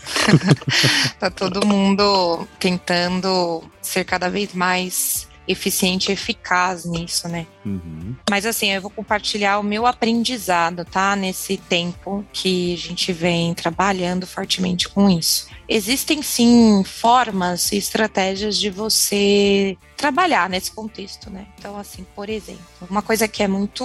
tá 1.21 1.30
todo 1.30 1.66
mundo 1.66 2.49
tentando 2.59 3.62
ser 3.83 4.04
cada 4.04 4.30
vez 4.30 4.54
mais 4.54 5.27
eficiente 5.49 6.11
e 6.11 6.12
eficaz 6.12 6.85
nisso, 6.85 7.26
né? 7.26 7.47
Uhum. 7.64 8.14
Mas 8.31 8.45
assim, 8.45 8.71
eu 8.71 8.83
vou 8.83 8.90
compartilhar 8.90 9.59
o 9.59 9.62
meu 9.62 9.87
aprendizado, 9.87 10.85
tá? 10.85 11.17
Nesse 11.17 11.57
tempo 11.57 12.25
que 12.33 12.75
a 12.75 12.76
gente 12.76 13.12
vem 13.12 13.55
trabalhando 13.55 14.26
fortemente 14.26 14.88
com 14.88 15.09
isso. 15.09 15.49
Existem 15.69 16.23
sim 16.23 16.85
formas 16.85 17.73
e 17.73 17.76
estratégias 17.76 18.59
de 18.59 18.71
você 18.71 19.76
trabalhar 19.99 20.49
nesse 20.49 20.71
contexto, 20.71 21.28
né? 21.28 21.47
Então, 21.59 21.76
assim, 21.76 22.07
por 22.14 22.31
exemplo, 22.31 22.64
uma 22.88 23.02
coisa 23.02 23.26
que 23.26 23.43
é 23.43 23.49
muito 23.49 23.85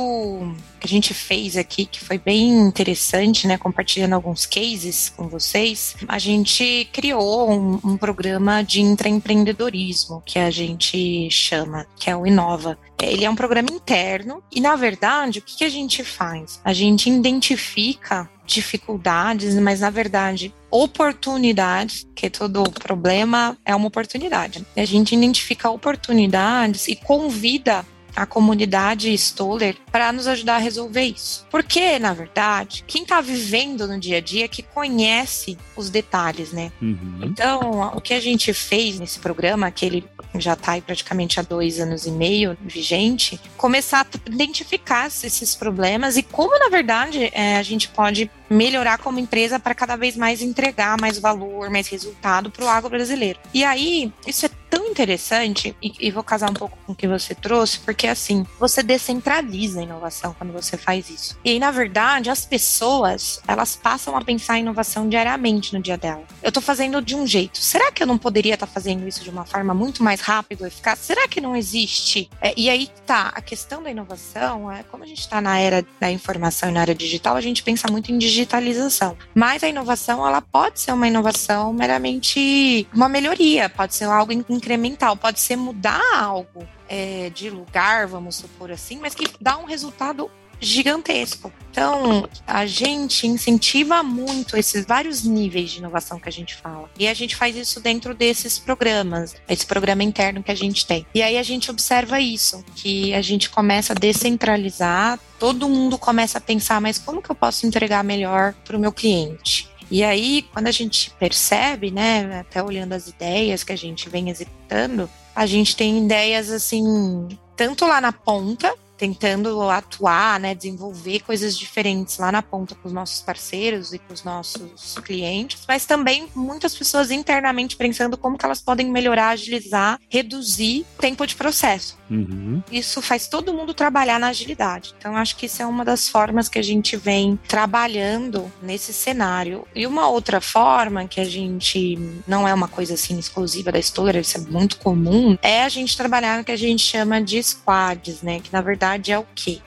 que 0.80 0.86
a 0.86 0.88
gente 0.88 1.14
fez 1.14 1.58
aqui, 1.58 1.86
que 1.86 2.00
foi 2.00 2.20
bem 2.20 2.52
interessante, 2.52 3.48
né? 3.48 3.58
Compartilhando 3.58 4.14
alguns 4.14 4.46
cases 4.46 5.10
com 5.10 5.28
vocês, 5.28 5.96
a 6.08 6.20
gente 6.20 6.88
criou 6.94 7.52
um, 7.52 7.80
um 7.84 7.98
programa 7.98 8.64
de 8.64 8.80
intraempreendedorismo 8.82 10.22
que 10.24 10.38
a 10.38 10.52
gente 10.52 11.30
chama, 11.32 11.88
que 11.98 12.10
é 12.10 12.16
o 12.16 12.28
Inova. 12.28 12.78
Ele 13.02 13.26
é 13.26 13.30
um 13.30 13.36
programa 13.36 13.70
interno 13.72 14.42
e, 14.52 14.62
na 14.62 14.76
verdade, 14.76 15.40
o 15.40 15.42
que, 15.42 15.58
que 15.58 15.64
a 15.66 15.70
gente 15.70 16.04
faz? 16.04 16.62
A 16.64 16.72
gente 16.72 17.10
identifica 17.10 18.30
dificuldades, 18.46 19.56
mas 19.56 19.80
na 19.80 19.90
verdade 19.90 20.54
oportunidades, 20.70 22.08
que 22.16 22.30
todo 22.30 22.64
problema 22.72 23.56
é 23.64 23.76
uma 23.76 23.88
oportunidade. 23.88 24.66
A 24.76 24.86
gente 24.86 25.16
identifica 25.16 25.70
oportunidades 25.70 26.88
e 26.88 26.96
convida 26.96 27.86
a 28.16 28.26
comunidade 28.26 29.14
Stoller 29.14 29.76
para 29.92 30.12
nos 30.12 30.28
ajudar 30.28 30.56
a 30.56 30.60
resolver 30.60 31.04
isso. 31.04 31.46
Porque, 31.50 31.98
na 32.00 32.14
verdade, 32.14 32.84
quem 32.88 33.04
está 33.04 33.22
vivendo 33.22 33.88
no 33.88 34.00
dia 34.00 34.18
a 34.18 34.22
dia 34.22 34.46
é 34.46 34.48
que 34.48 34.64
conhece 34.64 35.58
os 35.76 35.90
detalhes, 35.90 36.52
né? 36.52 36.72
Uhum. 36.82 37.20
Então, 37.24 37.92
o 37.96 38.02
que 38.02 38.14
a 38.14 38.20
gente 38.20 38.54
fez 38.54 39.00
nesse 39.00 39.20
programa, 39.20 39.72
que 39.72 39.86
ele 39.86 40.06
já 40.36 40.54
está 40.54 40.74
aí 40.74 40.82
praticamente 40.82 41.40
há 41.40 41.44
dois 41.44 41.80
anos 41.80 42.06
e 42.06 42.12
meio 42.12 42.58
vigente, 42.62 43.40
começar 43.58 44.02
a 44.02 44.32
identificar 44.32 45.08
esses 45.08 45.56
problemas 45.56 46.18
e 46.18 46.24
como, 46.24 46.58
na 46.58 46.70
verdade, 46.70 47.30
é, 47.34 47.58
a 47.58 47.64
gente 47.64 47.90
pode 47.90 48.30
melhorar 48.54 48.98
como 48.98 49.20
empresa 49.20 49.60
para 49.60 49.76
cada 49.76 49.96
vez 49.96 50.16
mais 50.16 50.42
entregar 50.42 50.98
mais 51.00 51.18
valor, 51.20 51.70
mais 51.70 51.88
resultado 51.88 52.50
para 52.50 52.66
o 52.66 52.68
agro 52.68 52.90
brasileiro. 52.90 53.40
E 53.54 53.64
aí, 53.64 54.12
isso 54.26 54.46
é 54.46 54.50
tão 54.74 54.88
interessante, 54.88 55.76
e, 55.84 55.94
e, 56.00 56.10
vou 56.10 56.24
casar 56.24 56.50
um 56.50 56.54
pouco 56.54 56.76
com 56.84 56.94
o 56.94 56.96
que 56.96 57.08
você 57.08 57.36
trouxe, 57.36 57.80
porque 57.80 58.08
assim, 58.08 58.44
você 58.60 58.82
descentraliza 58.82 59.80
a 59.80 59.84
inovação 59.84 60.36
quando 60.36 60.52
você 60.52 60.76
faz 60.76 61.12
isso. 61.12 61.38
E 61.46 61.52
aí, 61.52 61.60
na 61.60 61.70
verdade, 61.70 62.32
as 62.32 62.44
pessoas, 62.44 63.40
elas 63.48 63.76
passam 63.76 64.18
a 64.18 64.22
pensar 64.22 64.58
em 64.58 64.62
inovação 64.62 65.08
diariamente 65.08 65.76
no 65.76 65.82
dia 65.82 65.96
dela. 65.96 66.24
Eu 66.42 66.52
tô 66.52 66.60
fazendo 66.60 67.04
de 67.04 67.16
um 67.16 67.28
jeito. 67.28 67.60
Será 67.60 67.92
que 67.92 68.02
eu 68.02 68.08
não 68.08 68.18
poderia 68.18 68.56
estar 68.56 68.66
tá 68.66 68.74
fazendo 68.74 69.08
isso 69.08 69.24
de 69.24 69.30
uma 69.30 69.46
forma 69.46 69.76
muito 69.76 70.04
mais 70.04 70.22
rápida, 70.22 70.68
eficaz? 70.68 70.98
Será 70.98 71.28
que 71.28 71.40
não 71.40 71.56
existe? 71.56 72.28
É, 72.42 72.52
e 72.58 72.68
aí 72.68 72.90
tá, 73.06 73.32
a 73.36 73.42
questão 73.42 73.84
da 73.84 73.92
inovação, 73.92 74.72
é, 74.72 74.82
como 74.84 75.04
a 75.04 75.08
gente 75.08 75.20
está 75.20 75.40
na 75.40 75.60
era 75.60 75.86
da 76.00 76.10
informação 76.10 76.70
e 76.70 76.72
na 76.72 76.82
área 76.82 76.96
digital, 76.96 77.36
a 77.36 77.42
gente 77.42 77.62
pensa 77.62 77.92
muito 77.92 78.12
em 78.12 78.18
digitalização. 78.44 79.18
Mas 79.34 79.64
a 79.64 79.68
inovação, 79.68 80.26
ela 80.26 80.42
pode 80.42 80.80
ser 80.80 80.92
uma 80.92 81.08
inovação 81.08 81.74
meramente 81.74 82.88
uma 82.94 83.10
melhoria, 83.10 83.70
pode 83.70 83.96
ser 83.96 84.06
algo 84.06 84.32
incremental, 84.32 85.16
pode 85.16 85.40
ser 85.40 85.56
mudar 85.56 86.02
algo 86.16 86.68
é, 86.88 87.30
de 87.34 87.50
lugar, 87.50 88.08
vamos 88.08 88.36
supor 88.36 88.72
assim, 88.72 89.00
mas 89.02 89.16
que 89.16 89.26
dá 89.40 89.58
um 89.58 89.66
resultado 89.66 90.30
gigantesco. 90.64 91.52
Então, 91.72 92.30
a 92.46 92.66
gente 92.68 93.26
incentiva 93.26 94.04
muito 94.04 94.56
esses 94.56 94.86
vários 94.86 95.24
níveis 95.24 95.72
de 95.72 95.80
inovação 95.80 96.20
que 96.20 96.30
a 96.30 96.32
gente 96.32 96.56
fala. 96.56 96.90
E 97.00 97.08
a 97.08 97.14
gente 97.14 97.36
faz 97.36 97.56
isso 97.56 97.80
dentro 97.80 98.14
desses 98.14 98.60
programas, 98.60 99.36
esse 99.50 99.66
programa 99.66 100.04
interno 100.04 100.44
que 100.44 100.52
a 100.52 100.56
gente 100.56 100.86
tem. 100.86 101.06
E 101.16 101.24
aí 101.24 101.38
a 101.38 101.44
gente 101.44 101.72
observa 101.72 102.20
isso, 102.20 102.64
que 102.76 103.14
a 103.14 103.22
gente 103.22 103.50
começa 103.50 103.94
a 103.94 103.96
descentralizar, 103.96 105.20
todo 105.40 105.68
mundo 105.68 105.98
começa 105.98 106.38
a 106.38 106.42
pensar, 106.42 106.80
mas 106.80 107.00
como 107.00 107.22
que 107.22 107.32
eu 107.32 107.36
posso 107.36 107.66
entregar 107.66 108.04
melhor 108.04 108.54
para 108.64 108.78
o 108.78 108.80
meu 108.80 108.92
cliente? 108.92 109.68
E 109.90 110.04
aí, 110.04 110.46
quando 110.54 110.68
a 110.68 110.72
gente 110.72 111.12
percebe, 111.20 111.92
né, 111.92 112.40
até 112.40 112.64
olhando 112.64 112.94
as 112.94 113.08
ideias 113.08 113.64
que 113.64 113.72
a 113.72 113.76
gente 113.76 114.10
vem 114.10 114.30
executando, 114.30 115.10
a 115.36 115.46
gente 115.46 115.76
tem 115.76 116.06
ideias 116.06 116.50
assim, 116.50 117.28
tanto 117.56 117.86
lá 117.86 118.00
na 118.00 118.12
ponta, 118.12 118.74
tentando 118.98 119.70
atuar, 119.70 120.40
né, 120.40 120.54
desenvolver 120.56 121.22
coisas 121.22 121.58
diferentes 121.58 122.18
lá 122.18 122.32
na 122.32 122.42
ponta 122.42 122.76
com 122.76 122.88
os 122.88 122.94
nossos 122.94 123.22
parceiros 123.22 123.94
e 123.94 124.00
com 124.00 124.14
os 124.14 124.24
nossos 124.24 124.96
clientes, 125.04 125.64
mas 125.68 125.86
também 125.86 126.28
muitas 126.36 126.76
pessoas 126.76 127.12
internamente 127.12 127.76
pensando 127.76 128.18
como 128.18 128.38
que 128.38 128.46
elas 128.46 128.62
podem 128.62 128.90
melhorar, 128.90 129.30
agilizar, 129.30 130.00
reduzir 130.10 130.86
o 130.98 131.02
tempo 131.02 131.26
de 131.26 131.36
processo. 131.36 131.98
Uhum. 132.10 132.62
Isso 132.72 133.02
faz 133.02 133.28
todo 133.28 133.54
mundo 133.54 133.74
trabalhar 133.74 134.20
na 134.20 134.28
agilidade. 134.28 134.94
Então, 134.98 135.18
acho 135.18 135.36
que 135.36 135.48
isso 135.48 135.62
é 135.62 135.66
uma 135.66 135.84
das 135.84 136.08
formas 136.08 136.48
que 136.48 136.60
a 136.60 136.62
gente 136.62 136.96
vem 136.96 137.40
trabalhando 137.48 138.52
nesse 138.62 138.94
cenário. 138.94 139.66
E 139.74 139.88
uma 139.88 140.08
outra 140.08 140.40
forma 140.40 141.08
que 141.08 141.20
a 141.20 141.26
gente 141.26 141.98
não 142.28 142.48
é 142.48 142.54
uma 142.54 142.68
coisa 142.68 142.94
assim 142.94 143.18
exclusiva 143.18 143.72
da 143.72 143.80
história, 143.80 144.20
isso 144.20 144.38
é 144.38 144.42
muito 144.42 144.78
comum, 144.78 145.38
é 145.42 145.64
a 145.64 145.70
gente 145.70 145.98
trabalhar 145.98 146.38
no 146.38 146.44
que 146.44 146.52
a 146.52 146.58
gente 146.58 146.84
chama 146.84 147.20
de 147.20 147.42
squads, 147.42 148.22
né? 148.22 148.40
Que 148.40 148.54
na 148.54 148.62
verdade 148.62 148.83
é 149.12 149.20
o 149.20 149.26
quê? 149.36 149.60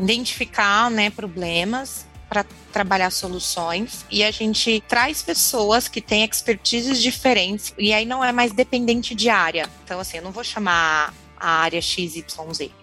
Identificar 0.00 0.90
né, 0.90 1.10
problemas, 1.10 2.06
para 2.28 2.44
trabalhar 2.72 3.10
soluções 3.10 4.04
e 4.10 4.24
a 4.24 4.30
gente 4.30 4.82
traz 4.88 5.22
pessoas 5.22 5.88
que 5.88 6.00
têm 6.00 6.24
expertises 6.24 7.00
diferentes 7.00 7.72
e 7.78 7.92
aí 7.92 8.04
não 8.04 8.22
é 8.24 8.32
mais 8.32 8.52
dependente 8.52 9.14
de 9.14 9.28
área. 9.28 9.68
Então, 9.84 10.00
assim, 10.00 10.18
eu 10.18 10.22
não 10.22 10.32
vou 10.32 10.44
chamar 10.44 11.14
a 11.38 11.50
área 11.60 11.80
XYZ. 11.80 12.24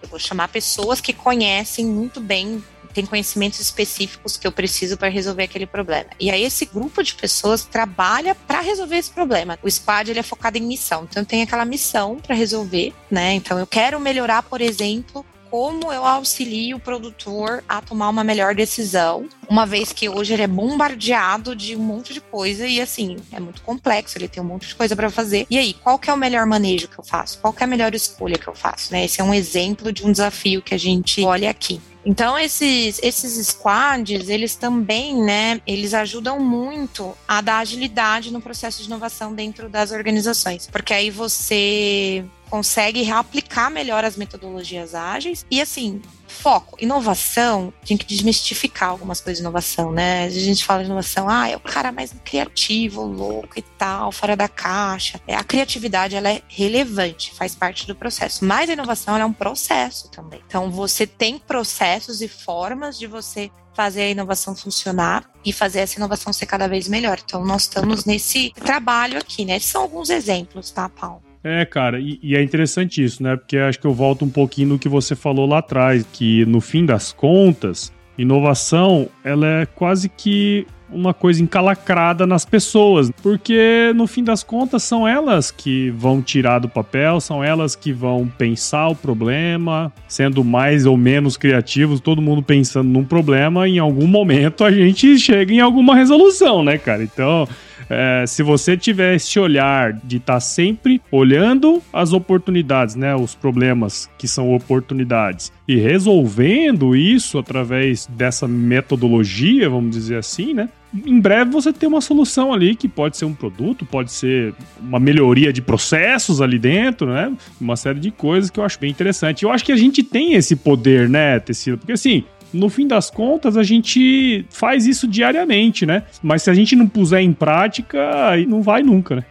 Eu 0.02 0.08
vou 0.08 0.18
chamar 0.18 0.48
pessoas 0.48 1.00
que 1.00 1.12
conhecem 1.12 1.84
muito 1.84 2.20
bem, 2.20 2.62
têm 2.94 3.04
conhecimentos 3.04 3.60
específicos 3.60 4.36
que 4.36 4.46
eu 4.46 4.52
preciso 4.52 4.96
para 4.96 5.08
resolver 5.08 5.42
aquele 5.42 5.66
problema. 5.66 6.10
E 6.18 6.30
aí 6.30 6.42
esse 6.42 6.64
grupo 6.64 7.02
de 7.02 7.14
pessoas 7.14 7.64
trabalha 7.64 8.34
para 8.34 8.60
resolver 8.60 8.96
esse 8.96 9.10
problema. 9.10 9.58
O 9.62 9.70
SPAD 9.70 10.12
ele 10.12 10.20
é 10.20 10.22
focado 10.22 10.56
em 10.56 10.62
missão, 10.62 11.06
então 11.10 11.24
tem 11.24 11.42
aquela 11.42 11.64
missão 11.64 12.16
para 12.16 12.34
resolver, 12.34 12.94
né? 13.10 13.34
Então 13.34 13.58
eu 13.58 13.66
quero 13.66 13.98
melhorar, 13.98 14.44
por 14.44 14.60
exemplo, 14.60 15.26
como 15.54 15.92
eu 15.92 16.04
auxilio 16.04 16.78
o 16.78 16.80
produtor 16.80 17.62
a 17.68 17.80
tomar 17.80 18.08
uma 18.08 18.24
melhor 18.24 18.56
decisão, 18.56 19.28
uma 19.48 19.66
vez 19.66 19.92
que 19.92 20.08
hoje 20.08 20.32
ele 20.32 20.42
é 20.42 20.46
bombardeado 20.46 21.54
de 21.54 21.76
um 21.76 21.80
monte 21.80 22.12
de 22.12 22.20
coisa 22.20 22.66
e 22.66 22.80
assim, 22.80 23.16
é 23.32 23.40
muito 23.40 23.62
complexo, 23.62 24.18
ele 24.18 24.28
tem 24.28 24.42
um 24.42 24.46
monte 24.46 24.68
de 24.68 24.74
coisa 24.74 24.94
para 24.94 25.10
fazer. 25.10 25.46
E 25.50 25.58
aí, 25.58 25.74
qual 25.74 25.98
que 25.98 26.10
é 26.10 26.12
o 26.12 26.16
melhor 26.16 26.46
manejo 26.46 26.88
que 26.88 26.98
eu 26.98 27.04
faço? 27.04 27.38
Qual 27.38 27.52
que 27.52 27.62
é 27.62 27.64
a 27.64 27.68
melhor 27.68 27.94
escolha 27.94 28.38
que 28.38 28.48
eu 28.48 28.54
faço, 28.54 28.92
né? 28.92 29.04
Esse 29.04 29.20
é 29.20 29.24
um 29.24 29.34
exemplo 29.34 29.92
de 29.92 30.04
um 30.04 30.12
desafio 30.12 30.62
que 30.62 30.74
a 30.74 30.78
gente 30.78 31.22
olha 31.22 31.50
aqui. 31.50 31.80
Então, 32.06 32.38
esses, 32.38 33.00
esses 33.02 33.46
squads, 33.46 34.28
eles 34.28 34.54
também, 34.56 35.22
né, 35.22 35.60
eles 35.66 35.94
ajudam 35.94 36.38
muito 36.38 37.16
a 37.26 37.40
dar 37.40 37.60
agilidade 37.60 38.30
no 38.30 38.42
processo 38.42 38.82
de 38.82 38.88
inovação 38.88 39.34
dentro 39.34 39.70
das 39.70 39.90
organizações, 39.90 40.68
porque 40.70 40.92
aí 40.92 41.10
você 41.10 42.22
consegue 42.50 43.02
reaplicar 43.02 43.70
melhor 43.70 44.04
as 44.04 44.16
metodologias 44.16 44.94
ágeis 44.94 45.46
e 45.50 45.62
assim, 45.62 46.02
foco, 46.34 46.76
inovação, 46.80 47.72
tem 47.86 47.96
que 47.96 48.04
desmistificar 48.04 48.90
algumas 48.90 49.20
coisas 49.20 49.38
de 49.38 49.42
inovação, 49.42 49.92
né? 49.92 50.24
A 50.24 50.28
gente 50.28 50.64
fala 50.64 50.80
de 50.80 50.86
inovação, 50.86 51.28
ah, 51.28 51.48
é 51.48 51.56
o 51.56 51.60
cara 51.60 51.90
mais 51.90 52.14
criativo, 52.24 53.02
louco 53.02 53.58
e 53.58 53.62
tal, 53.62 54.12
fora 54.12 54.36
da 54.36 54.48
caixa. 54.48 55.20
É, 55.26 55.34
a 55.34 55.44
criatividade, 55.44 56.16
ela 56.16 56.30
é 56.30 56.42
relevante, 56.48 57.32
faz 57.34 57.54
parte 57.54 57.86
do 57.86 57.94
processo, 57.94 58.44
mas 58.44 58.68
a 58.68 58.72
inovação, 58.72 59.16
é 59.16 59.24
um 59.24 59.32
processo 59.32 60.10
também. 60.10 60.42
Então, 60.46 60.70
você 60.70 61.06
tem 61.06 61.38
processos 61.38 62.20
e 62.20 62.28
formas 62.28 62.98
de 62.98 63.06
você 63.06 63.50
fazer 63.74 64.02
a 64.02 64.10
inovação 64.10 64.54
funcionar 64.54 65.28
e 65.44 65.52
fazer 65.52 65.80
essa 65.80 65.96
inovação 65.96 66.32
ser 66.32 66.46
cada 66.46 66.68
vez 66.68 66.88
melhor. 66.88 67.18
Então, 67.22 67.44
nós 67.44 67.62
estamos 67.62 68.04
nesse 68.04 68.52
trabalho 68.52 69.18
aqui, 69.18 69.44
né? 69.44 69.58
São 69.58 69.82
alguns 69.82 70.10
exemplos, 70.10 70.70
tá, 70.70 70.88
Paulo? 70.88 71.23
É, 71.44 71.66
cara, 71.66 72.00
e, 72.00 72.18
e, 72.22 72.34
é 72.34 72.42
interessante 72.42 73.04
isso, 73.04 73.22
né? 73.22 73.36
Porque 73.36 73.58
acho 73.58 73.78
que 73.78 73.86
eu 73.86 73.92
volto 73.92 74.24
um 74.24 74.30
pouquinho 74.30 74.70
no 74.70 74.78
que 74.78 74.88
você 74.88 75.14
falou 75.14 75.46
lá 75.46 75.58
atrás, 75.58 76.02
que 76.10 76.46
no 76.46 76.58
fim 76.58 76.86
das 76.86 77.12
contas, 77.12 77.92
inovação, 78.16 79.10
ela 79.22 79.46
é 79.46 79.66
quase 79.66 80.08
que 80.08 80.66
uma 80.90 81.12
coisa 81.12 81.42
encalacrada 81.42 82.26
nas 82.26 82.44
pessoas, 82.44 83.10
porque 83.22 83.92
no 83.94 84.06
fim 84.06 84.22
das 84.22 84.42
contas 84.42 84.82
são 84.82 85.06
elas 85.06 85.50
que 85.50 85.90
vão 85.90 86.22
tirar 86.22 86.60
do 86.60 86.68
papel, 86.68 87.20
são 87.20 87.42
elas 87.42 87.74
que 87.74 87.92
vão 87.92 88.26
pensar 88.38 88.88
o 88.88 88.94
problema, 88.94 89.92
sendo 90.06 90.44
mais 90.44 90.86
ou 90.86 90.96
menos 90.96 91.36
criativos, 91.36 92.00
todo 92.00 92.22
mundo 92.22 92.42
pensando 92.42 92.88
num 92.88 93.04
problema, 93.04 93.68
em 93.68 93.78
algum 93.78 94.06
momento 94.06 94.64
a 94.64 94.70
gente 94.70 95.18
chega 95.18 95.52
em 95.52 95.60
alguma 95.60 95.96
resolução, 95.96 96.62
né, 96.62 96.78
cara? 96.78 97.02
Então, 97.02 97.48
é, 97.88 98.24
se 98.26 98.42
você 98.42 98.76
tiver 98.76 99.14
esse 99.14 99.38
olhar 99.38 99.92
de 99.92 100.16
estar 100.16 100.34
tá 100.34 100.40
sempre 100.40 101.00
olhando 101.10 101.82
as 101.92 102.12
oportunidades, 102.12 102.94
né, 102.94 103.14
os 103.14 103.34
problemas 103.34 104.08
que 104.18 104.28
são 104.28 104.54
oportunidades 104.54 105.52
e 105.66 105.76
resolvendo 105.76 106.94
isso 106.94 107.38
através 107.38 108.06
dessa 108.06 108.46
metodologia, 108.46 109.68
vamos 109.68 109.94
dizer 109.94 110.16
assim, 110.16 110.54
né? 110.54 110.68
Em 111.04 111.18
breve 111.18 111.50
você 111.50 111.72
tem 111.72 111.88
uma 111.88 112.00
solução 112.00 112.52
ali 112.52 112.76
que 112.76 112.86
pode 112.86 113.16
ser 113.16 113.24
um 113.24 113.34
produto, 113.34 113.84
pode 113.84 114.12
ser 114.12 114.54
uma 114.80 115.00
melhoria 115.00 115.52
de 115.52 115.60
processos 115.60 116.40
ali 116.40 116.56
dentro, 116.56 117.12
né? 117.12 117.32
Uma 117.60 117.74
série 117.74 117.98
de 117.98 118.12
coisas 118.12 118.48
que 118.48 118.60
eu 118.60 118.64
acho 118.64 118.78
bem 118.78 118.90
interessante. 118.90 119.42
Eu 119.42 119.50
acho 119.50 119.64
que 119.64 119.72
a 119.72 119.76
gente 119.76 120.04
tem 120.04 120.34
esse 120.34 120.54
poder, 120.54 121.08
né, 121.08 121.40
Tecido? 121.40 121.78
Porque 121.78 121.94
assim, 121.94 122.22
no 122.54 122.70
fim 122.70 122.86
das 122.86 123.10
contas, 123.10 123.56
a 123.56 123.62
gente 123.62 124.46
faz 124.48 124.86
isso 124.86 125.06
diariamente, 125.06 125.84
né? 125.84 126.04
Mas 126.22 126.42
se 126.42 126.50
a 126.50 126.54
gente 126.54 126.76
não 126.76 126.86
puser 126.86 127.20
em 127.20 127.32
prática, 127.32 128.36
não 128.46 128.62
vai 128.62 128.82
nunca, 128.82 129.16
né? 129.16 129.24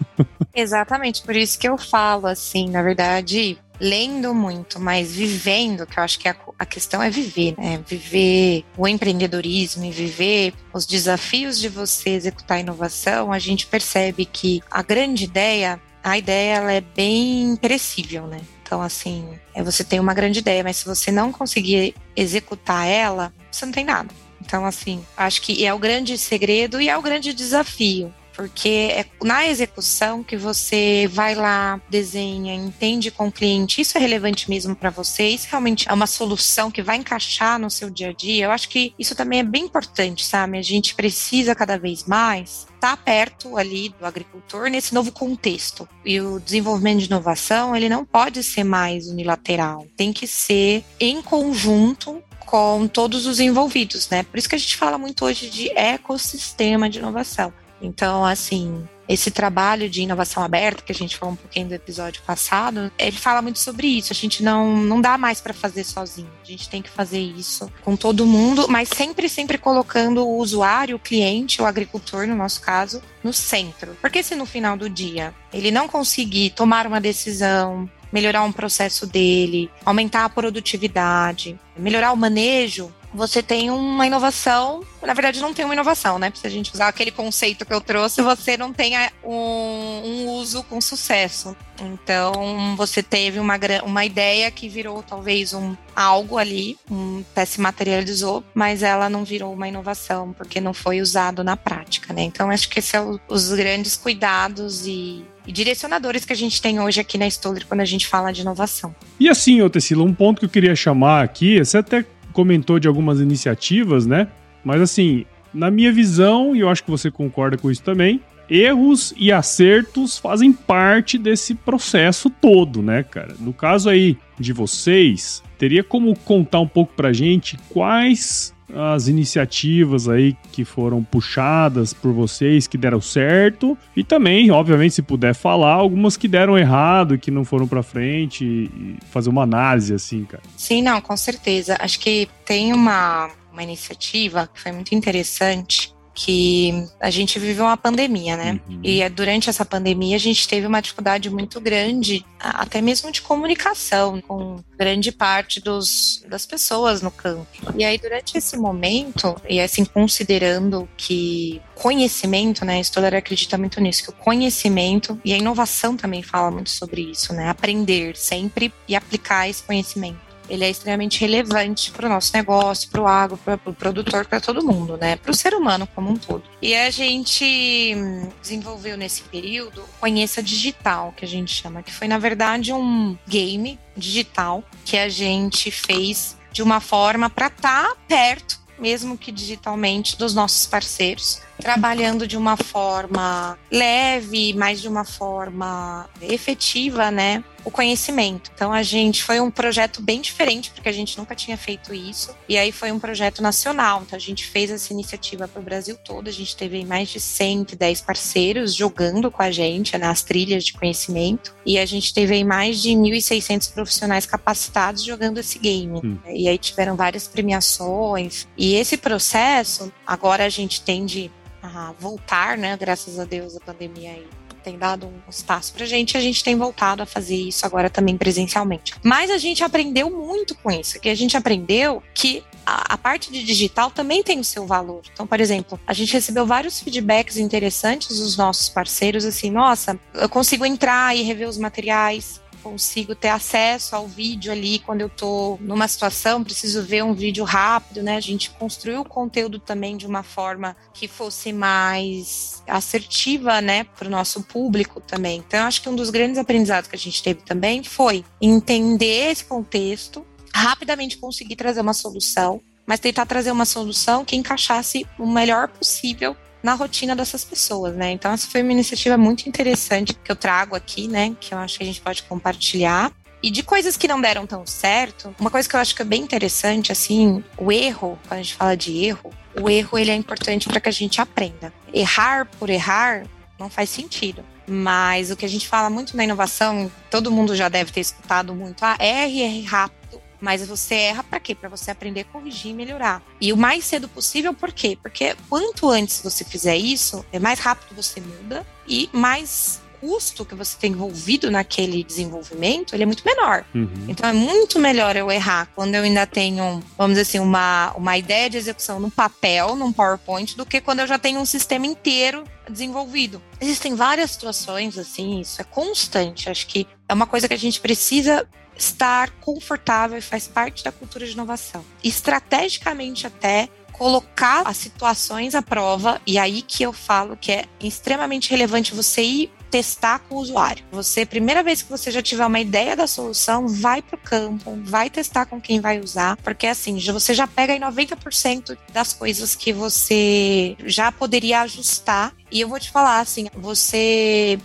Exatamente, 0.54 1.22
por 1.22 1.36
isso 1.36 1.58
que 1.58 1.68
eu 1.68 1.78
falo 1.78 2.26
assim, 2.26 2.68
na 2.68 2.82
verdade, 2.82 3.58
lendo 3.80 4.34
muito, 4.34 4.80
mas 4.80 5.12
vivendo, 5.14 5.86
que 5.86 5.98
eu 5.98 6.02
acho 6.02 6.18
que 6.18 6.28
a, 6.28 6.36
a, 6.58 6.66
questão 6.66 7.02
é 7.02 7.08
viver, 7.08 7.54
né? 7.56 7.80
Viver 7.86 8.64
o 8.76 8.86
empreendedorismo 8.88 9.84
e 9.84 9.90
viver 9.90 10.52
os 10.72 10.86
desafios 10.86 11.58
de 11.58 11.68
você 11.68 12.10
executar 12.10 12.60
inovação, 12.60 13.32
a 13.32 13.38
gente 13.38 13.66
percebe 13.66 14.24
que 14.24 14.60
a 14.70 14.82
grande 14.82 15.24
ideia, 15.24 15.80
a 16.02 16.18
ideia 16.18 16.56
ela 16.56 16.72
é 16.72 16.80
bem 16.80 17.56
perecível, 17.56 18.26
né? 18.26 18.40
Então, 18.70 18.80
assim, 18.80 19.36
é 19.52 19.64
você 19.64 19.82
tem 19.82 19.98
uma 19.98 20.14
grande 20.14 20.38
ideia, 20.38 20.62
mas 20.62 20.76
se 20.76 20.84
você 20.86 21.10
não 21.10 21.32
conseguir 21.32 21.92
executar 22.14 22.86
ela, 22.86 23.34
você 23.50 23.66
não 23.66 23.72
tem 23.72 23.84
nada. 23.84 24.14
Então, 24.40 24.64
assim, 24.64 25.04
acho 25.16 25.42
que 25.42 25.66
é 25.66 25.74
o 25.74 25.78
grande 25.78 26.16
segredo 26.16 26.80
e 26.80 26.88
é 26.88 26.96
o 26.96 27.02
grande 27.02 27.34
desafio 27.34 28.14
porque 28.40 28.88
é 28.90 29.04
na 29.22 29.46
execução 29.46 30.24
que 30.24 30.34
você 30.34 31.06
vai 31.12 31.34
lá, 31.34 31.78
desenha, 31.90 32.54
entende 32.54 33.10
com 33.10 33.28
o 33.28 33.32
cliente, 33.32 33.82
isso 33.82 33.98
é 33.98 34.00
relevante 34.00 34.48
mesmo 34.48 34.74
para 34.74 34.88
você, 34.88 35.28
isso 35.28 35.46
realmente 35.50 35.86
é 35.86 35.92
uma 35.92 36.06
solução 36.06 36.70
que 36.70 36.82
vai 36.82 36.96
encaixar 36.96 37.58
no 37.58 37.68
seu 37.70 37.90
dia 37.90 38.08
a 38.08 38.12
dia. 38.14 38.46
Eu 38.46 38.50
acho 38.50 38.70
que 38.70 38.94
isso 38.98 39.14
também 39.14 39.40
é 39.40 39.44
bem 39.44 39.64
importante, 39.64 40.24
sabe? 40.24 40.56
A 40.56 40.62
gente 40.62 40.94
precisa 40.94 41.54
cada 41.54 41.76
vez 41.76 42.04
mais 42.04 42.66
estar 42.76 42.96
tá 42.96 42.96
perto 42.96 43.58
ali 43.58 43.90
do 43.90 44.06
agricultor 44.06 44.70
nesse 44.70 44.94
novo 44.94 45.12
contexto. 45.12 45.86
E 46.02 46.18
o 46.18 46.40
desenvolvimento 46.40 47.00
de 47.00 47.06
inovação, 47.08 47.76
ele 47.76 47.90
não 47.90 48.06
pode 48.06 48.42
ser 48.42 48.64
mais 48.64 49.06
unilateral, 49.08 49.86
tem 49.98 50.14
que 50.14 50.26
ser 50.26 50.82
em 50.98 51.20
conjunto 51.20 52.22
com 52.50 52.88
todos 52.88 53.26
os 53.26 53.38
envolvidos, 53.38 54.08
né? 54.08 54.24
Por 54.24 54.36
isso 54.36 54.48
que 54.48 54.56
a 54.56 54.58
gente 54.58 54.76
fala 54.76 54.98
muito 54.98 55.24
hoje 55.24 55.48
de 55.48 55.70
ecossistema 55.78 56.90
de 56.90 56.98
inovação. 56.98 57.52
Então, 57.80 58.24
assim, 58.24 58.86
esse 59.10 59.30
trabalho 59.30 59.90
de 59.90 60.02
inovação 60.02 60.40
aberta, 60.40 60.82
que 60.82 60.92
a 60.92 60.94
gente 60.94 61.16
falou 61.16 61.32
um 61.32 61.36
pouquinho 61.36 61.66
do 61.66 61.74
episódio 61.74 62.22
passado, 62.22 62.92
ele 62.96 63.16
fala 63.16 63.42
muito 63.42 63.58
sobre 63.58 63.88
isso. 63.88 64.12
A 64.12 64.14
gente 64.14 64.40
não, 64.40 64.76
não 64.76 65.00
dá 65.00 65.18
mais 65.18 65.40
para 65.40 65.52
fazer 65.52 65.82
sozinho. 65.82 66.30
A 66.42 66.46
gente 66.46 66.68
tem 66.68 66.80
que 66.80 66.88
fazer 66.88 67.18
isso 67.18 67.72
com 67.82 67.96
todo 67.96 68.24
mundo, 68.24 68.66
mas 68.68 68.88
sempre, 68.88 69.28
sempre 69.28 69.58
colocando 69.58 70.24
o 70.24 70.36
usuário, 70.36 70.94
o 70.94 71.00
cliente, 71.00 71.60
o 71.60 71.66
agricultor, 71.66 72.26
no 72.26 72.36
nosso 72.36 72.60
caso, 72.60 73.02
no 73.24 73.32
centro. 73.32 73.96
Porque 74.00 74.22
se 74.22 74.36
no 74.36 74.46
final 74.46 74.76
do 74.76 74.88
dia 74.88 75.34
ele 75.52 75.72
não 75.72 75.88
conseguir 75.88 76.50
tomar 76.50 76.86
uma 76.86 77.00
decisão, 77.00 77.90
melhorar 78.12 78.44
um 78.44 78.52
processo 78.52 79.08
dele, 79.08 79.68
aumentar 79.84 80.24
a 80.24 80.28
produtividade, 80.28 81.58
melhorar 81.76 82.12
o 82.12 82.16
manejo, 82.16 82.94
você 83.12 83.42
tem 83.42 83.70
uma 83.70 84.06
inovação. 84.06 84.82
Na 85.02 85.14
verdade, 85.14 85.40
não 85.40 85.52
tem 85.52 85.64
uma 85.64 85.74
inovação, 85.74 86.18
né? 86.18 86.32
Se 86.34 86.46
a 86.46 86.50
gente 86.50 86.72
usar 86.72 86.88
aquele 86.88 87.10
conceito 87.10 87.64
que 87.64 87.72
eu 87.72 87.80
trouxe, 87.80 88.22
você 88.22 88.56
não 88.56 88.72
tem 88.72 88.94
um, 89.24 89.32
um 89.32 90.28
uso 90.30 90.62
com 90.64 90.80
sucesso. 90.80 91.56
Então, 91.80 92.76
você 92.76 93.02
teve 93.02 93.38
uma, 93.38 93.58
uma 93.84 94.04
ideia 94.04 94.50
que 94.50 94.68
virou 94.68 95.02
talvez 95.02 95.54
um 95.54 95.74
algo 95.96 96.36
ali, 96.36 96.76
um, 96.90 97.24
até 97.32 97.44
se 97.44 97.60
materializou, 97.60 98.44
mas 98.54 98.82
ela 98.82 99.08
não 99.08 99.24
virou 99.24 99.52
uma 99.52 99.66
inovação, 99.66 100.32
porque 100.34 100.60
não 100.60 100.74
foi 100.74 101.00
usado 101.00 101.42
na 101.42 101.56
prática, 101.56 102.12
né? 102.12 102.22
Então, 102.22 102.50
acho 102.50 102.68
que 102.68 102.78
esses 102.78 102.90
são 102.90 103.18
os 103.28 103.52
grandes 103.52 103.96
cuidados 103.96 104.86
e, 104.86 105.24
e 105.46 105.52
direcionadores 105.52 106.24
que 106.24 106.32
a 106.32 106.36
gente 106.36 106.60
tem 106.60 106.80
hoje 106.80 107.00
aqui 107.00 107.16
na 107.16 107.26
Stoller 107.26 107.66
quando 107.66 107.80
a 107.80 107.86
gente 107.86 108.06
fala 108.06 108.30
de 108.30 108.42
inovação. 108.42 108.94
E 109.18 109.28
assim, 109.28 109.62
Otecila, 109.62 110.04
um 110.04 110.14
ponto 110.14 110.40
que 110.40 110.44
eu 110.44 110.50
queria 110.50 110.76
chamar 110.76 111.24
aqui, 111.24 111.58
você 111.58 111.78
até 111.78 112.04
comentou 112.32 112.78
de 112.78 112.88
algumas 112.88 113.20
iniciativas, 113.20 114.06
né? 114.06 114.28
Mas 114.64 114.80
assim, 114.80 115.24
na 115.52 115.70
minha 115.70 115.92
visão, 115.92 116.54
e 116.54 116.60
eu 116.60 116.68
acho 116.68 116.84
que 116.84 116.90
você 116.90 117.10
concorda 117.10 117.56
com 117.56 117.70
isso 117.70 117.82
também, 117.82 118.20
erros 118.48 119.14
e 119.16 119.30
acertos 119.30 120.18
fazem 120.18 120.52
parte 120.52 121.16
desse 121.16 121.54
processo 121.54 122.28
todo, 122.28 122.82
né, 122.82 123.02
cara? 123.02 123.34
No 123.38 123.52
caso 123.52 123.88
aí 123.88 124.18
de 124.38 124.52
vocês, 124.52 125.42
teria 125.56 125.84
como 125.84 126.16
contar 126.18 126.60
um 126.60 126.66
pouco 126.66 126.92
pra 126.94 127.12
gente 127.12 127.56
quais 127.68 128.54
as 128.74 129.08
iniciativas 129.08 130.08
aí 130.08 130.36
que 130.52 130.64
foram 130.64 131.02
puxadas 131.02 131.92
por 131.92 132.12
vocês 132.12 132.66
que 132.66 132.78
deram 132.78 133.00
certo 133.00 133.76
e 133.96 134.04
também, 134.04 134.50
obviamente, 134.50 134.94
se 134.94 135.02
puder 135.02 135.34
falar, 135.34 135.74
algumas 135.74 136.16
que 136.16 136.28
deram 136.28 136.58
errado 136.58 137.14
e 137.14 137.18
que 137.18 137.30
não 137.30 137.44
foram 137.44 137.66
para 137.66 137.82
frente 137.82 138.44
e 138.44 138.96
fazer 139.10 139.30
uma 139.30 139.42
análise 139.42 139.94
assim, 139.94 140.24
cara. 140.24 140.42
Sim, 140.56 140.82
não, 140.82 141.00
com 141.00 141.16
certeza. 141.16 141.76
Acho 141.80 141.98
que 142.00 142.28
tem 142.44 142.72
uma 142.72 143.30
uma 143.52 143.62
iniciativa 143.62 144.48
que 144.52 144.60
foi 144.60 144.72
muito 144.72 144.94
interessante 144.94 145.92
que 146.14 146.86
a 147.00 147.10
gente 147.10 147.38
viveu 147.38 147.64
uma 147.64 147.76
pandemia, 147.76 148.36
né? 148.36 148.60
Uhum. 148.68 148.80
E 148.82 149.08
durante 149.08 149.48
essa 149.48 149.64
pandemia 149.64 150.16
a 150.16 150.20
gente 150.20 150.46
teve 150.46 150.66
uma 150.66 150.80
dificuldade 150.80 151.30
muito 151.30 151.60
grande, 151.60 152.24
até 152.38 152.80
mesmo 152.80 153.10
de 153.10 153.22
comunicação, 153.22 154.20
com 154.20 154.56
grande 154.78 155.12
parte 155.12 155.60
dos, 155.60 156.24
das 156.28 156.46
pessoas 156.46 157.02
no 157.02 157.10
campo. 157.10 157.46
E 157.76 157.84
aí, 157.84 157.98
durante 157.98 158.36
esse 158.36 158.56
momento, 158.56 159.36
e 159.48 159.60
assim, 159.60 159.84
considerando 159.84 160.88
que 160.96 161.60
conhecimento, 161.74 162.64
né? 162.64 162.80
Stoller 162.80 163.14
acredita 163.14 163.56
muito 163.56 163.80
nisso, 163.80 164.04
que 164.04 164.10
o 164.10 164.14
conhecimento 164.14 165.20
e 165.24 165.32
a 165.32 165.38
inovação 165.38 165.96
também 165.96 166.22
fala 166.22 166.50
muito 166.50 166.70
sobre 166.70 167.02
isso, 167.02 167.32
né? 167.32 167.48
Aprender 167.48 168.16
sempre 168.16 168.72
e 168.86 168.94
aplicar 168.94 169.48
esse 169.48 169.62
conhecimento 169.62 170.29
ele 170.50 170.64
é 170.64 170.70
extremamente 170.70 171.20
relevante 171.20 171.90
para 171.92 172.06
o 172.06 172.08
nosso 172.08 172.32
negócio, 172.34 172.90
para 172.90 173.00
o 173.00 173.06
agro, 173.06 173.36
para 173.38 173.58
o 173.64 173.72
produtor, 173.72 174.26
para 174.26 174.40
todo 174.40 174.64
mundo, 174.64 174.96
né? 174.96 175.16
Para 175.16 175.30
o 175.30 175.34
ser 175.34 175.54
humano 175.54 175.88
como 175.94 176.10
um 176.10 176.16
todo. 176.16 176.42
E 176.60 176.74
a 176.74 176.90
gente 176.90 177.94
desenvolveu 178.42 178.96
nesse 178.96 179.22
período 179.22 179.84
Conheça 180.00 180.42
Digital, 180.42 181.14
que 181.16 181.24
a 181.24 181.28
gente 181.28 181.54
chama, 181.54 181.82
que 181.82 181.92
foi 181.92 182.08
na 182.08 182.18
verdade 182.18 182.72
um 182.72 183.16
game 183.26 183.78
digital 183.96 184.64
que 184.84 184.96
a 184.96 185.08
gente 185.08 185.70
fez 185.70 186.36
de 186.52 186.62
uma 186.62 186.80
forma 186.80 187.30
para 187.30 187.46
estar 187.46 187.88
tá 187.88 187.96
perto, 188.08 188.58
mesmo 188.78 189.16
que 189.16 189.30
digitalmente, 189.30 190.16
dos 190.16 190.34
nossos 190.34 190.66
parceiros 190.66 191.40
trabalhando 191.60 192.26
de 192.26 192.36
uma 192.36 192.56
forma 192.56 193.58
leve, 193.70 194.54
mas 194.54 194.80
de 194.80 194.88
uma 194.88 195.04
forma 195.04 196.08
efetiva, 196.20 197.10
né? 197.10 197.44
O 197.62 197.70
conhecimento. 197.70 198.50
Então 198.54 198.72
a 198.72 198.82
gente 198.82 199.22
foi 199.22 199.38
um 199.38 199.50
projeto 199.50 200.00
bem 200.00 200.22
diferente, 200.22 200.70
porque 200.70 200.88
a 200.88 200.92
gente 200.92 201.18
nunca 201.18 201.34
tinha 201.34 201.58
feito 201.58 201.92
isso. 201.92 202.34
E 202.48 202.56
aí 202.56 202.72
foi 202.72 202.90
um 202.90 202.98
projeto 202.98 203.42
nacional. 203.42 204.02
Então 204.02 204.16
a 204.16 204.20
gente 204.20 204.46
fez 204.46 204.70
essa 204.70 204.92
iniciativa 204.92 205.46
para 205.46 205.60
o 205.60 205.62
Brasil 205.62 205.96
todo. 206.02 206.28
A 206.28 206.32
gente 206.32 206.56
teve 206.56 206.84
mais 206.86 207.10
de 207.10 207.20
110 207.20 208.00
parceiros 208.00 208.74
jogando 208.74 209.30
com 209.30 209.42
a 209.42 209.50
gente 209.50 209.96
nas 209.98 210.22
trilhas 210.22 210.64
de 210.64 210.72
conhecimento. 210.72 211.54
E 211.66 211.78
a 211.78 211.84
gente 211.84 212.14
teve 212.14 212.42
mais 212.42 212.80
de 212.80 212.90
1.600 212.90 213.74
profissionais 213.74 214.24
capacitados 214.24 215.04
jogando 215.04 215.38
esse 215.38 215.58
game. 215.58 216.00
Hum. 216.02 216.18
E 216.26 216.48
aí 216.48 216.56
tiveram 216.56 216.96
várias 216.96 217.28
premiações. 217.28 218.48
E 218.56 218.74
esse 218.74 218.96
processo, 218.96 219.92
agora 220.06 220.44
a 220.44 220.48
gente 220.48 220.80
tende 220.80 221.30
a 221.62 221.92
voltar, 221.98 222.56
né? 222.56 222.76
Graças 222.76 223.18
a 223.18 223.24
Deus 223.24 223.56
a 223.56 223.60
pandemia 223.60 224.10
aí 224.10 224.26
tem 224.60 224.78
dado 224.78 225.06
um 225.06 225.30
espaço 225.30 225.72
pra 225.72 225.86
gente, 225.86 226.16
a 226.16 226.20
gente 226.20 226.44
tem 226.44 226.56
voltado 226.56 227.02
a 227.02 227.06
fazer 227.06 227.36
isso 227.36 227.64
agora 227.66 227.90
também 227.90 228.16
presencialmente. 228.16 228.94
Mas 229.02 229.30
a 229.30 229.38
gente 229.38 229.64
aprendeu 229.64 230.10
muito 230.10 230.54
com 230.54 230.70
isso, 230.70 231.00
que 231.00 231.08
a 231.08 231.14
gente 231.14 231.36
aprendeu 231.36 232.02
que 232.14 232.44
a, 232.64 232.94
a, 232.94 232.98
parte 232.98 233.32
de 233.32 233.42
digital 233.42 233.90
também 233.90 234.22
tem 234.22 234.38
o 234.38 234.44
seu 234.44 234.66
valor. 234.66 235.02
Então, 235.12 235.26
por 235.26 235.40
exemplo, 235.40 235.80
a 235.86 235.92
gente 235.92 236.12
recebeu 236.12 236.46
vários 236.46 236.80
feedbacks 236.80 237.36
interessantes 237.36 238.18
dos 238.18 238.36
nossos 238.36 238.68
parceiros, 238.68 239.24
assim, 239.24 239.50
nossa, 239.50 239.98
eu 240.14 240.28
consigo 240.28 240.64
entrar 240.64 241.16
e 241.16 241.22
rever 241.22 241.48
os 241.48 241.56
materiais, 241.56 242.40
consigo 242.62 243.14
ter 243.14 243.28
acesso 243.28 243.96
ao 243.96 244.06
vídeo 244.06 244.52
ali 244.52 244.78
quando 244.78 245.00
eu 245.00 245.08
tô 245.08 245.58
numa 245.60 245.88
situação, 245.88 246.44
preciso 246.44 246.82
ver 246.82 247.02
um 247.02 247.14
vídeo 247.14 247.44
rápido, 247.44 248.02
né? 248.02 248.16
A 248.16 248.20
gente 248.20 248.50
construiu 248.50 249.00
o 249.00 249.04
conteúdo 249.04 249.58
também 249.58 249.96
de 249.96 250.06
uma 250.06 250.22
forma 250.22 250.76
que 250.92 251.08
fosse 251.08 251.52
mais 251.52 252.62
assertiva, 252.66 253.60
né, 253.60 253.84
para 253.84 254.06
o 254.06 254.10
nosso 254.10 254.42
público 254.42 255.00
também. 255.00 255.38
Então, 255.38 255.66
acho 255.66 255.82
que 255.82 255.88
um 255.88 255.96
dos 255.96 256.10
grandes 256.10 256.38
aprendizados 256.38 256.88
que 256.88 256.96
a 256.96 256.98
gente 256.98 257.22
teve 257.22 257.42
também 257.42 257.82
foi 257.82 258.24
entender 258.40 259.30
esse 259.30 259.44
contexto, 259.44 260.24
rapidamente 260.54 261.16
conseguir 261.16 261.56
trazer 261.56 261.80
uma 261.80 261.94
solução, 261.94 262.60
mas 262.86 263.00
tentar 263.00 263.26
trazer 263.26 263.50
uma 263.50 263.64
solução 263.64 264.24
que 264.24 264.36
encaixasse 264.36 265.06
o 265.18 265.26
melhor 265.26 265.68
possível 265.68 266.36
na 266.62 266.74
rotina 266.74 267.16
dessas 267.16 267.44
pessoas, 267.44 267.94
né? 267.94 268.10
Então 268.12 268.32
essa 268.32 268.48
foi 268.48 268.62
uma 268.62 268.72
iniciativa 268.72 269.16
muito 269.16 269.48
interessante 269.48 270.14
que 270.14 270.30
eu 270.30 270.36
trago 270.36 270.76
aqui, 270.76 271.08
né? 271.08 271.34
Que 271.40 271.54
eu 271.54 271.58
acho 271.58 271.78
que 271.78 271.84
a 271.84 271.86
gente 271.86 272.00
pode 272.00 272.22
compartilhar. 272.24 273.12
E 273.42 273.50
de 273.50 273.62
coisas 273.62 273.96
que 273.96 274.06
não 274.06 274.20
deram 274.20 274.46
tão 274.46 274.66
certo, 274.66 275.34
uma 275.38 275.50
coisa 275.50 275.66
que 275.66 275.74
eu 275.74 275.80
acho 275.80 275.94
que 275.94 276.02
é 276.02 276.04
bem 276.04 276.22
interessante, 276.22 276.92
assim, 276.92 277.42
o 277.56 277.72
erro, 277.72 278.18
quando 278.28 278.40
a 278.40 278.42
gente 278.42 278.54
fala 278.54 278.76
de 278.76 279.04
erro, 279.04 279.32
o 279.58 279.70
erro 279.70 279.98
ele 279.98 280.10
é 280.10 280.14
importante 280.14 280.68
para 280.68 280.78
que 280.78 280.90
a 280.90 280.92
gente 280.92 281.22
aprenda. 281.22 281.72
Errar 281.92 282.46
por 282.58 282.68
errar 282.68 283.24
não 283.58 283.70
faz 283.70 283.88
sentido. 283.88 284.44
Mas 284.66 285.30
o 285.30 285.36
que 285.36 285.44
a 285.44 285.48
gente 285.48 285.66
fala 285.66 285.88
muito 285.88 286.16
na 286.16 286.22
inovação, 286.22 286.92
todo 287.10 287.30
mundo 287.30 287.56
já 287.56 287.68
deve 287.68 287.90
ter 287.90 288.00
escutado 288.00 288.54
muito, 288.54 288.84
ah, 288.84 288.96
erre, 289.00 289.40
erre 289.40 289.62
rápido 289.62 289.99
mas 290.40 290.66
você 290.66 290.94
erra 290.94 291.22
para 291.22 291.40
quê? 291.40 291.54
Para 291.54 291.68
você 291.68 291.90
aprender, 291.90 292.24
corrigir 292.24 292.70
e 292.70 292.74
melhorar. 292.74 293.22
E 293.40 293.52
o 293.52 293.56
mais 293.56 293.84
cedo 293.84 294.08
possível, 294.08 294.54
por 294.54 294.72
quê? 294.72 294.98
Porque 295.00 295.36
quanto 295.48 295.88
antes 295.88 296.22
você 296.22 296.44
fizer 296.44 296.76
isso, 296.76 297.24
é 297.32 297.38
mais 297.38 297.58
rápido 297.58 297.94
você 297.94 298.20
muda 298.20 298.66
e 298.86 299.08
mais 299.12 299.80
custo 300.00 300.44
que 300.44 300.54
você 300.54 300.76
tem 300.78 300.92
envolvido 300.92 301.50
naquele 301.50 302.02
desenvolvimento, 302.02 302.94
ele 302.94 303.02
é 303.02 303.06
muito 303.06 303.22
menor. 303.24 303.64
Uhum. 303.74 304.06
Então 304.08 304.28
é 304.28 304.32
muito 304.32 304.78
melhor 304.78 305.14
eu 305.14 305.30
errar 305.30 305.68
quando 305.74 305.94
eu 305.94 306.02
ainda 306.02 306.26
tenho, 306.26 306.82
vamos 306.96 307.16
dizer 307.16 307.22
assim, 307.22 307.38
uma, 307.38 307.92
uma 307.92 308.16
ideia 308.16 308.48
de 308.48 308.56
execução 308.56 308.98
no 308.98 309.10
papel, 309.10 309.76
num 309.76 309.92
PowerPoint, 309.92 310.56
do 310.56 310.64
que 310.64 310.80
quando 310.80 311.00
eu 311.00 311.06
já 311.06 311.18
tenho 311.18 311.38
um 311.38 311.44
sistema 311.44 311.86
inteiro 311.86 312.44
desenvolvido. 312.68 313.42
Existem 313.60 313.94
várias 313.94 314.30
situações 314.30 314.96
assim, 314.96 315.40
isso 315.40 315.60
é 315.60 315.64
constante. 315.64 316.48
Acho 316.48 316.66
que 316.66 316.86
é 317.08 317.12
uma 317.12 317.26
coisa 317.26 317.46
que 317.46 317.54
a 317.54 317.58
gente 317.58 317.80
precisa 317.80 318.48
estar 318.80 319.30
confortável 319.40 320.18
e 320.18 320.22
faz 320.22 320.48
parte 320.48 320.82
da 320.82 320.90
cultura 320.90 321.26
de 321.26 321.32
inovação. 321.32 321.84
Estrategicamente 322.02 323.26
até 323.26 323.68
colocar 323.92 324.62
as 324.64 324.78
situações 324.78 325.54
à 325.54 325.60
prova, 325.60 326.20
e 326.26 326.38
aí 326.38 326.62
que 326.62 326.82
eu 326.82 326.92
falo 326.92 327.36
que 327.36 327.52
é 327.52 327.66
extremamente 327.78 328.50
relevante 328.50 328.94
você 328.94 329.22
ir 329.22 329.52
testar 329.70 330.20
com 330.20 330.36
o 330.36 330.38
usuário. 330.38 330.84
Você, 330.90 331.24
primeira 331.24 331.62
vez 331.62 331.82
que 331.82 331.90
você 331.90 332.10
já 332.10 332.20
tiver 332.20 332.44
uma 332.44 332.58
ideia 332.58 332.96
da 332.96 333.06
solução, 333.06 333.68
vai 333.68 334.02
para 334.02 334.16
o 334.16 334.18
campo, 334.18 334.76
vai 334.82 335.08
testar 335.08 335.46
com 335.46 335.60
quem 335.60 335.80
vai 335.80 336.00
usar, 336.00 336.36
porque 336.38 336.66
assim, 336.66 336.98
você 337.12 337.34
já 337.34 337.46
pega 337.46 337.74
aí 337.74 337.78
90% 337.78 338.76
das 338.92 339.12
coisas 339.12 339.54
que 339.54 339.72
você 339.72 340.76
já 340.84 341.12
poderia 341.12 341.60
ajustar. 341.60 342.34
E 342.50 342.60
eu 342.60 342.68
vou 342.68 342.80
te 342.80 342.90
falar 342.90 343.20
assim, 343.20 343.48
você 343.54 344.58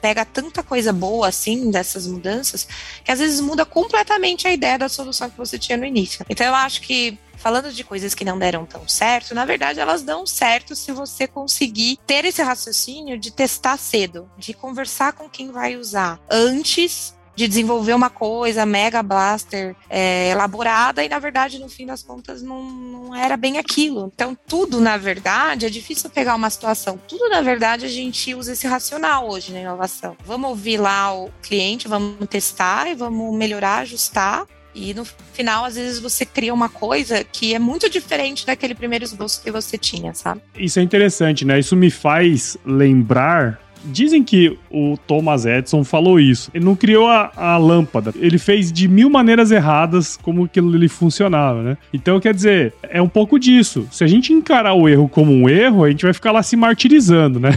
pega 0.00 0.24
tanta 0.24 0.62
coisa 0.62 0.92
boa 0.92 1.28
assim 1.28 1.70
dessas 1.70 2.06
mudanças 2.06 2.66
que 3.04 3.10
às 3.10 3.18
vezes 3.18 3.40
muda 3.40 3.64
completamente 3.64 4.46
a 4.46 4.52
ideia 4.52 4.78
da 4.78 4.88
solução 4.88 5.30
que 5.30 5.36
você 5.36 5.58
tinha 5.58 5.76
no 5.76 5.84
início. 5.84 6.24
Então 6.28 6.46
eu 6.46 6.54
acho 6.54 6.80
que 6.80 7.18
falando 7.36 7.72
de 7.72 7.84
coisas 7.84 8.14
que 8.14 8.24
não 8.24 8.38
deram 8.38 8.66
tão 8.66 8.86
certo, 8.88 9.34
na 9.34 9.44
verdade 9.44 9.80
elas 9.80 10.02
dão 10.02 10.26
certo 10.26 10.74
se 10.74 10.92
você 10.92 11.26
conseguir 11.26 11.98
ter 12.06 12.24
esse 12.24 12.42
raciocínio 12.42 13.18
de 13.18 13.30
testar 13.30 13.76
cedo, 13.76 14.28
de 14.36 14.52
conversar 14.52 15.12
com 15.12 15.28
quem 15.28 15.50
vai 15.50 15.76
usar 15.76 16.20
antes 16.30 17.14
de 17.38 17.46
desenvolver 17.46 17.94
uma 17.94 18.10
coisa 18.10 18.66
mega 18.66 19.00
blaster 19.00 19.76
é, 19.88 20.30
elaborada 20.30 21.04
e 21.04 21.08
na 21.08 21.20
verdade 21.20 21.60
no 21.60 21.68
fim 21.68 21.86
das 21.86 22.02
contas 22.02 22.42
não, 22.42 22.68
não 22.68 23.14
era 23.14 23.36
bem 23.36 23.58
aquilo. 23.58 24.10
Então 24.12 24.36
tudo 24.48 24.80
na 24.80 24.96
verdade 24.96 25.64
é 25.64 25.70
difícil 25.70 26.10
pegar 26.10 26.34
uma 26.34 26.50
situação. 26.50 26.98
Tudo 27.06 27.28
na 27.28 27.40
verdade 27.40 27.86
a 27.86 27.88
gente 27.88 28.34
usa 28.34 28.54
esse 28.54 28.66
racional 28.66 29.30
hoje 29.30 29.52
na 29.52 29.60
inovação. 29.60 30.16
Vamos 30.26 30.50
ouvir 30.50 30.78
lá 30.78 31.14
o 31.14 31.30
cliente, 31.40 31.86
vamos 31.86 32.26
testar 32.28 32.88
e 32.88 32.96
vamos 32.96 33.32
melhorar, 33.36 33.78
ajustar 33.78 34.44
e 34.74 34.92
no 34.92 35.04
final, 35.32 35.64
às 35.64 35.74
vezes, 35.74 35.98
você 35.98 36.24
cria 36.24 36.54
uma 36.54 36.68
coisa 36.68 37.24
que 37.24 37.54
é 37.54 37.58
muito 37.58 37.90
diferente 37.90 38.46
daquele 38.46 38.74
primeiro 38.74 39.04
esboço 39.04 39.42
que 39.42 39.50
você 39.50 39.76
tinha, 39.76 40.14
sabe? 40.14 40.40
Isso 40.56 40.78
é 40.78 40.82
interessante, 40.82 41.44
né? 41.44 41.58
Isso 41.58 41.74
me 41.74 41.90
faz 41.90 42.56
lembrar 42.64 43.58
Dizem 43.84 44.22
que 44.22 44.58
o 44.70 44.96
Thomas 45.06 45.46
Edison 45.46 45.84
falou 45.84 46.20
isso. 46.20 46.50
Ele 46.54 46.64
não 46.64 46.76
criou 46.76 47.08
a, 47.08 47.30
a, 47.36 47.56
lâmpada. 47.56 48.12
Ele 48.16 48.38
fez 48.38 48.72
de 48.72 48.88
mil 48.88 49.10
maneiras 49.10 49.50
erradas 49.50 50.16
como 50.16 50.44
aquilo 50.44 50.74
ele 50.74 50.88
funcionava, 50.88 51.62
né? 51.62 51.78
Então, 51.92 52.20
quer 52.20 52.34
dizer, 52.34 52.74
é 52.82 53.00
um 53.00 53.08
pouco 53.08 53.38
disso. 53.38 53.86
Se 53.90 54.04
a 54.04 54.06
gente 54.06 54.32
encarar 54.32 54.74
o 54.74 54.88
erro 54.88 55.08
como 55.08 55.32
um 55.32 55.48
erro, 55.48 55.84
a 55.84 55.90
gente 55.90 56.04
vai 56.04 56.12
ficar 56.12 56.32
lá 56.32 56.42
se 56.42 56.56
martirizando, 56.56 57.40
né? 57.40 57.50